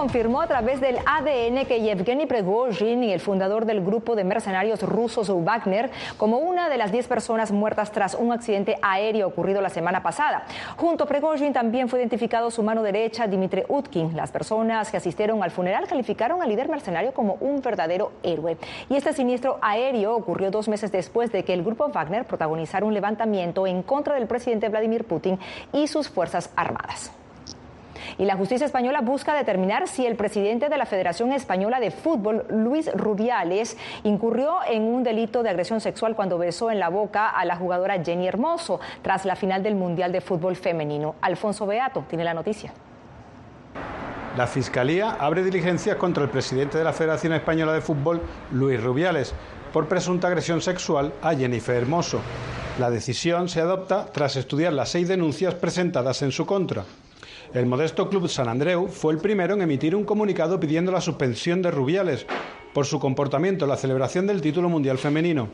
Confirmó 0.00 0.40
a 0.40 0.46
través 0.46 0.80
del 0.80 0.96
ADN 1.04 1.66
que 1.66 1.82
Yevgeny 1.82 2.24
Prigozhin, 2.24 3.02
el 3.02 3.20
fundador 3.20 3.66
del 3.66 3.84
grupo 3.84 4.16
de 4.16 4.24
mercenarios 4.24 4.80
rusos 4.82 5.28
Wagner, 5.28 5.90
como 6.16 6.38
una 6.38 6.70
de 6.70 6.78
las 6.78 6.90
10 6.90 7.06
personas 7.06 7.52
muertas 7.52 7.92
tras 7.92 8.14
un 8.14 8.32
accidente 8.32 8.78
aéreo 8.80 9.28
ocurrido 9.28 9.60
la 9.60 9.68
semana 9.68 10.02
pasada. 10.02 10.46
Junto 10.78 11.04
a 11.04 11.06
Prigozhin 11.06 11.52
también 11.52 11.90
fue 11.90 11.98
identificado 11.98 12.50
su 12.50 12.62
mano 12.62 12.82
derecha, 12.82 13.26
Dmitry 13.26 13.64
Utkin. 13.68 14.16
Las 14.16 14.30
personas 14.30 14.90
que 14.90 14.96
asistieron 14.96 15.42
al 15.42 15.50
funeral 15.50 15.86
calificaron 15.86 16.40
al 16.40 16.48
líder 16.48 16.70
mercenario 16.70 17.12
como 17.12 17.34
un 17.34 17.60
verdadero 17.60 18.12
héroe. 18.22 18.56
Y 18.88 18.96
este 18.96 19.12
siniestro 19.12 19.58
aéreo 19.60 20.16
ocurrió 20.16 20.50
dos 20.50 20.66
meses 20.66 20.90
después 20.90 21.30
de 21.30 21.44
que 21.44 21.52
el 21.52 21.62
grupo 21.62 21.90
Wagner 21.90 22.24
protagonizara 22.24 22.86
un 22.86 22.94
levantamiento 22.94 23.66
en 23.66 23.82
contra 23.82 24.14
del 24.14 24.26
presidente 24.26 24.70
Vladimir 24.70 25.04
Putin 25.04 25.38
y 25.74 25.88
sus 25.88 26.08
fuerzas 26.08 26.50
armadas. 26.56 27.12
Y 28.20 28.26
la 28.26 28.36
justicia 28.36 28.66
española 28.66 29.00
busca 29.00 29.32
determinar 29.32 29.88
si 29.88 30.04
el 30.04 30.14
presidente 30.14 30.68
de 30.68 30.76
la 30.76 30.84
Federación 30.84 31.32
Española 31.32 31.80
de 31.80 31.90
Fútbol, 31.90 32.44
Luis 32.50 32.92
Rubiales, 32.92 33.78
incurrió 34.04 34.56
en 34.68 34.82
un 34.82 35.02
delito 35.02 35.42
de 35.42 35.48
agresión 35.48 35.80
sexual 35.80 36.14
cuando 36.14 36.36
besó 36.36 36.70
en 36.70 36.78
la 36.78 36.90
boca 36.90 37.30
a 37.30 37.46
la 37.46 37.56
jugadora 37.56 38.04
Jenny 38.04 38.28
Hermoso 38.28 38.78
tras 39.00 39.24
la 39.24 39.36
final 39.36 39.62
del 39.62 39.74
Mundial 39.74 40.12
de 40.12 40.20
Fútbol 40.20 40.54
Femenino. 40.54 41.14
Alfonso 41.22 41.64
Beato 41.64 42.04
tiene 42.10 42.24
la 42.24 42.34
noticia. 42.34 42.74
La 44.36 44.46
Fiscalía 44.46 45.16
abre 45.18 45.42
diligencias 45.42 45.96
contra 45.96 46.22
el 46.22 46.28
presidente 46.28 46.76
de 46.76 46.84
la 46.84 46.92
Federación 46.92 47.32
Española 47.32 47.72
de 47.72 47.80
Fútbol, 47.80 48.20
Luis 48.52 48.82
Rubiales, 48.82 49.32
por 49.72 49.88
presunta 49.88 50.28
agresión 50.28 50.60
sexual 50.60 51.14
a 51.22 51.34
Jennifer 51.34 51.74
Hermoso. 51.74 52.20
La 52.78 52.90
decisión 52.90 53.48
se 53.48 53.62
adopta 53.62 54.04
tras 54.12 54.36
estudiar 54.36 54.74
las 54.74 54.90
seis 54.90 55.08
denuncias 55.08 55.54
presentadas 55.54 56.20
en 56.20 56.32
su 56.32 56.44
contra. 56.44 56.84
El 57.52 57.66
modesto 57.66 58.08
Club 58.08 58.28
San 58.28 58.48
Andreu 58.48 58.86
fue 58.86 59.12
el 59.12 59.18
primero 59.18 59.54
en 59.54 59.62
emitir 59.62 59.96
un 59.96 60.04
comunicado 60.04 60.60
pidiendo 60.60 60.92
la 60.92 61.00
suspensión 61.00 61.62
de 61.62 61.72
Rubiales 61.72 62.24
por 62.72 62.86
su 62.86 63.00
comportamiento 63.00 63.64
en 63.64 63.70
la 63.70 63.76
celebración 63.76 64.28
del 64.28 64.40
título 64.40 64.68
mundial 64.68 64.98
femenino 64.98 65.48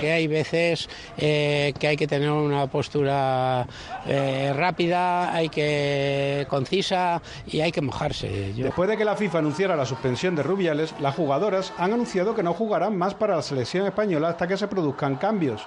que 0.00 0.12
hay 0.12 0.26
veces 0.26 0.88
eh, 1.16 1.72
que 1.78 1.88
hay 1.88 1.96
que 1.96 2.06
tener 2.06 2.30
una 2.30 2.66
postura 2.68 3.66
eh, 4.06 4.52
rápida, 4.54 5.34
hay 5.34 5.48
que 5.48 6.46
concisa 6.48 7.20
y 7.46 7.60
hay 7.60 7.72
que 7.72 7.80
mojarse. 7.80 8.52
Después 8.54 8.88
de 8.88 8.96
que 8.96 9.04
la 9.04 9.16
FIFA 9.16 9.38
anunciara 9.38 9.76
la 9.76 9.86
suspensión 9.86 10.36
de 10.36 10.42
Rubiales, 10.42 10.94
las 11.00 11.14
jugadoras 11.14 11.72
han 11.78 11.92
anunciado 11.92 12.34
que 12.34 12.42
no 12.42 12.54
jugarán 12.54 12.96
más 12.96 13.14
para 13.14 13.36
la 13.36 13.42
selección 13.42 13.86
española 13.86 14.28
hasta 14.28 14.46
que 14.46 14.56
se 14.56 14.68
produzcan 14.68 15.16
cambios. 15.16 15.66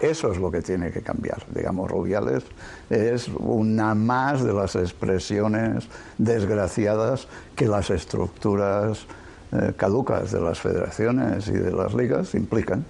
Eso 0.00 0.32
es 0.32 0.38
lo 0.38 0.50
que 0.50 0.62
tiene 0.62 0.90
que 0.90 1.02
cambiar. 1.02 1.42
Digamos, 1.54 1.90
Rubiales 1.90 2.44
es 2.88 3.28
una 3.28 3.94
más 3.94 4.42
de 4.42 4.52
las 4.52 4.74
expresiones 4.74 5.88
desgraciadas 6.16 7.28
que 7.54 7.66
las 7.66 7.90
estructuras 7.90 9.06
eh, 9.52 9.72
caducas 9.76 10.32
de 10.32 10.40
las 10.40 10.58
federaciones 10.58 11.48
y 11.48 11.52
de 11.52 11.72
las 11.72 11.92
ligas 11.92 12.34
implican. 12.34 12.84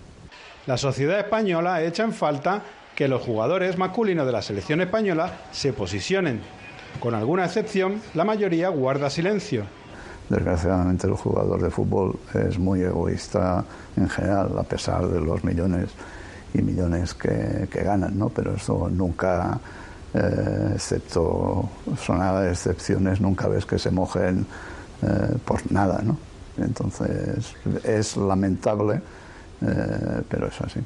La 0.66 0.77
sociedad 0.77 1.18
española 1.18 1.83
echa 1.83 2.05
en 2.05 2.12
falta 2.12 2.62
que 2.94 3.09
los 3.09 3.23
jugadores 3.23 3.79
masculinos 3.79 4.27
de 4.27 4.33
la 4.33 4.42
selección 4.42 4.81
española 4.81 5.33
se 5.51 5.73
posicionen. 5.73 6.40
Con 7.01 7.14
alguna 7.14 7.46
excepción, 7.46 8.01
la 8.14 8.25
mayoría 8.25 8.68
guarda 8.68 9.11
silencio. 9.11 9.64
Desgraciadamente 10.29 11.07
el 11.07 11.14
jugador 11.14 11.61
de 11.62 11.70
fútbol 11.70 12.18
es 12.35 12.59
muy 12.59 12.83
egoísta 12.83 13.64
en 13.96 14.09
general, 14.09 14.57
a 14.59 14.62
pesar 14.62 15.09
de 15.09 15.20
los 15.20 15.42
millones 15.42 15.90
y 16.55 16.63
millones 16.63 17.15
que, 17.15 17.69
ganan, 17.73 18.19
¿no? 18.19 18.29
Pero 18.29 18.55
eso 18.55 18.89
nunca, 18.91 19.59
eh, 20.15 20.73
excepto 20.75 21.69
sonar 22.01 22.49
excepciones, 22.49 23.21
nunca 23.21 23.49
ves 23.49 23.67
que 23.67 23.79
se 23.79 23.91
mojen 23.91 24.47
eh, 25.03 25.37
por 25.45 25.71
nada, 25.71 26.01
¿no? 26.03 26.17
Entonces 26.59 27.55
es 27.85 28.17
lamentable, 28.17 29.01
eh, 29.63 30.23
pero 30.29 30.49
es 30.49 30.61
así. 30.61 30.81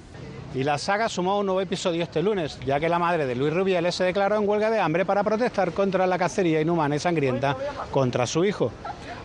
Y 0.54 0.62
la 0.62 0.78
saga 0.78 1.08
sumó 1.08 1.40
un 1.40 1.46
nuevo 1.46 1.60
episodio 1.60 2.04
este 2.04 2.22
lunes, 2.22 2.60
ya 2.64 2.78
que 2.78 2.88
la 2.88 3.00
madre 3.00 3.26
de 3.26 3.34
Luis 3.34 3.52
Rubiales 3.52 3.96
se 3.96 4.04
declaró 4.04 4.36
en 4.36 4.48
huelga 4.48 4.70
de 4.70 4.78
hambre 4.78 5.04
para 5.04 5.24
protestar 5.24 5.72
contra 5.72 6.06
la 6.06 6.16
cacería 6.16 6.60
inhumana 6.60 6.94
y 6.94 7.00
sangrienta 7.00 7.56
contra 7.90 8.24
su 8.24 8.44
hijo. 8.44 8.70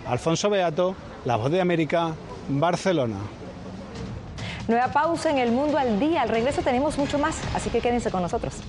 Alfonso 0.07 0.49
Beato, 0.49 0.95
La 1.25 1.35
Voz 1.35 1.51
de 1.51 1.61
América, 1.61 2.13
Barcelona. 2.49 3.17
Nueva 4.69 4.89
pausa 4.89 5.31
en 5.31 5.39
el 5.39 5.51
mundo 5.51 5.79
al 5.79 5.99
día. 5.99 6.21
Al 6.21 6.29
regreso 6.29 6.61
tenemos 6.61 6.95
mucho 6.99 7.17
más, 7.17 7.41
así 7.55 7.71
que 7.71 7.81
quédense 7.81 8.11
con 8.11 8.21
nosotros. 8.21 8.61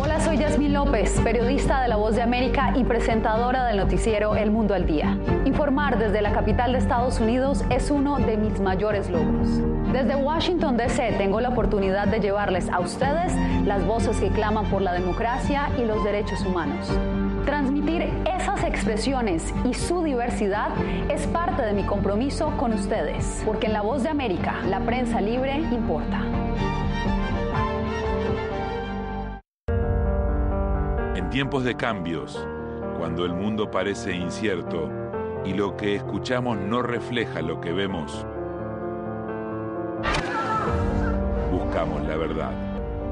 Hola, 0.00 0.20
soy 0.20 0.38
Yasmín 0.38 0.72
López, 0.72 1.20
periodista 1.22 1.80
de 1.80 1.86
La 1.86 1.94
Voz 1.94 2.16
de 2.16 2.22
América 2.22 2.72
y 2.74 2.82
presentadora 2.82 3.64
del 3.66 3.76
noticiero 3.76 4.34
El 4.34 4.50
Mundo 4.50 4.74
al 4.74 4.84
Día. 4.84 5.16
Informar 5.44 6.00
desde 6.00 6.22
la 6.22 6.32
capital 6.32 6.72
de 6.72 6.78
Estados 6.78 7.20
Unidos 7.20 7.62
es 7.70 7.92
uno 7.92 8.16
de 8.18 8.36
mis 8.36 8.58
mayores 8.58 9.08
logros. 9.08 9.48
Desde 9.92 10.16
Washington, 10.16 10.76
D.C. 10.76 11.14
tengo 11.18 11.40
la 11.40 11.50
oportunidad 11.50 12.08
de 12.08 12.18
llevarles 12.18 12.68
a 12.68 12.80
ustedes 12.80 13.32
las 13.64 13.86
voces 13.86 14.18
que 14.18 14.30
claman 14.30 14.68
por 14.70 14.82
la 14.82 14.92
democracia 14.92 15.70
y 15.78 15.84
los 15.84 16.02
derechos 16.02 16.40
humanos. 16.40 16.90
Transmitir 17.46 18.02
esas 18.26 18.64
expresiones 18.64 19.54
y 19.64 19.72
su 19.72 20.02
diversidad 20.02 20.70
es 21.08 21.28
parte 21.28 21.62
de 21.62 21.74
mi 21.74 21.84
compromiso 21.84 22.52
con 22.56 22.72
ustedes, 22.72 23.40
porque 23.46 23.68
en 23.68 23.72
La 23.72 23.82
Voz 23.82 24.02
de 24.02 24.08
América, 24.08 24.56
la 24.68 24.80
prensa 24.80 25.20
libre 25.20 25.56
importa. 25.56 26.22
En 31.14 31.30
tiempos 31.30 31.62
de 31.62 31.76
cambios, 31.76 32.44
cuando 32.98 33.24
el 33.24 33.32
mundo 33.32 33.70
parece 33.70 34.12
incierto 34.12 34.90
y 35.44 35.54
lo 35.54 35.76
que 35.76 35.94
escuchamos 35.94 36.58
no 36.58 36.82
refleja 36.82 37.42
lo 37.42 37.60
que 37.60 37.72
vemos, 37.72 38.26
buscamos 41.52 42.02
la 42.08 42.16
verdad 42.16 42.75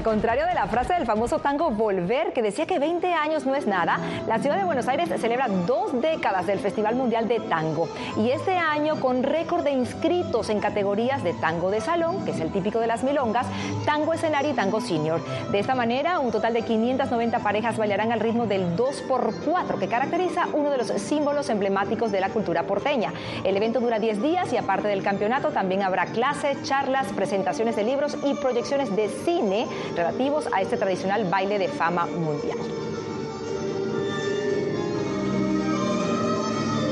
Al 0.00 0.04
contrario 0.04 0.46
de 0.46 0.54
la 0.54 0.66
frase 0.66 0.94
del 0.94 1.04
famoso 1.04 1.40
tango 1.40 1.70
Volver, 1.72 2.32
que 2.32 2.40
decía 2.40 2.64
que 2.64 2.78
20 2.78 3.12
años 3.12 3.44
no 3.44 3.54
es 3.54 3.66
nada, 3.66 4.00
la 4.26 4.38
ciudad 4.38 4.56
de 4.56 4.64
Buenos 4.64 4.88
Aires 4.88 5.10
celebra 5.20 5.46
dos 5.66 6.00
décadas 6.00 6.46
del 6.46 6.58
Festival 6.58 6.94
Mundial 6.94 7.28
de 7.28 7.38
Tango. 7.38 7.86
Y 8.16 8.30
este 8.30 8.56
año 8.56 8.98
con 8.98 9.22
récord 9.22 9.62
de 9.62 9.72
inscritos 9.72 10.48
en 10.48 10.58
categorías 10.58 11.22
de 11.22 11.34
tango 11.34 11.70
de 11.70 11.82
salón, 11.82 12.24
que 12.24 12.30
es 12.30 12.40
el 12.40 12.50
típico 12.50 12.80
de 12.80 12.86
las 12.86 13.04
milongas, 13.04 13.46
tango 13.84 14.14
escenario 14.14 14.52
y 14.52 14.54
tango 14.54 14.80
senior. 14.80 15.20
De 15.50 15.58
esta 15.58 15.74
manera, 15.74 16.18
un 16.18 16.32
total 16.32 16.54
de 16.54 16.62
590 16.62 17.38
parejas 17.40 17.76
bailarán 17.76 18.10
al 18.10 18.20
ritmo 18.20 18.46
del 18.46 18.74
2x4, 18.78 19.78
que 19.78 19.88
caracteriza 19.88 20.48
uno 20.54 20.70
de 20.70 20.78
los 20.78 20.86
símbolos 20.86 21.50
emblemáticos 21.50 22.10
de 22.10 22.20
la 22.20 22.30
cultura 22.30 22.62
porteña. 22.62 23.12
El 23.44 23.54
evento 23.54 23.80
dura 23.80 23.98
10 23.98 24.22
días 24.22 24.50
y 24.50 24.56
aparte 24.56 24.88
del 24.88 25.02
campeonato 25.02 25.50
también 25.50 25.82
habrá 25.82 26.06
clases, 26.06 26.62
charlas, 26.62 27.08
presentaciones 27.08 27.76
de 27.76 27.84
libros 27.84 28.16
y 28.24 28.32
proyecciones 28.32 28.96
de 28.96 29.06
cine 29.08 29.66
relativos 29.94 30.46
a 30.52 30.60
este 30.60 30.76
tradicional 30.76 31.24
baile 31.24 31.58
de 31.58 31.68
fama 31.68 32.06
mundial. 32.06 32.89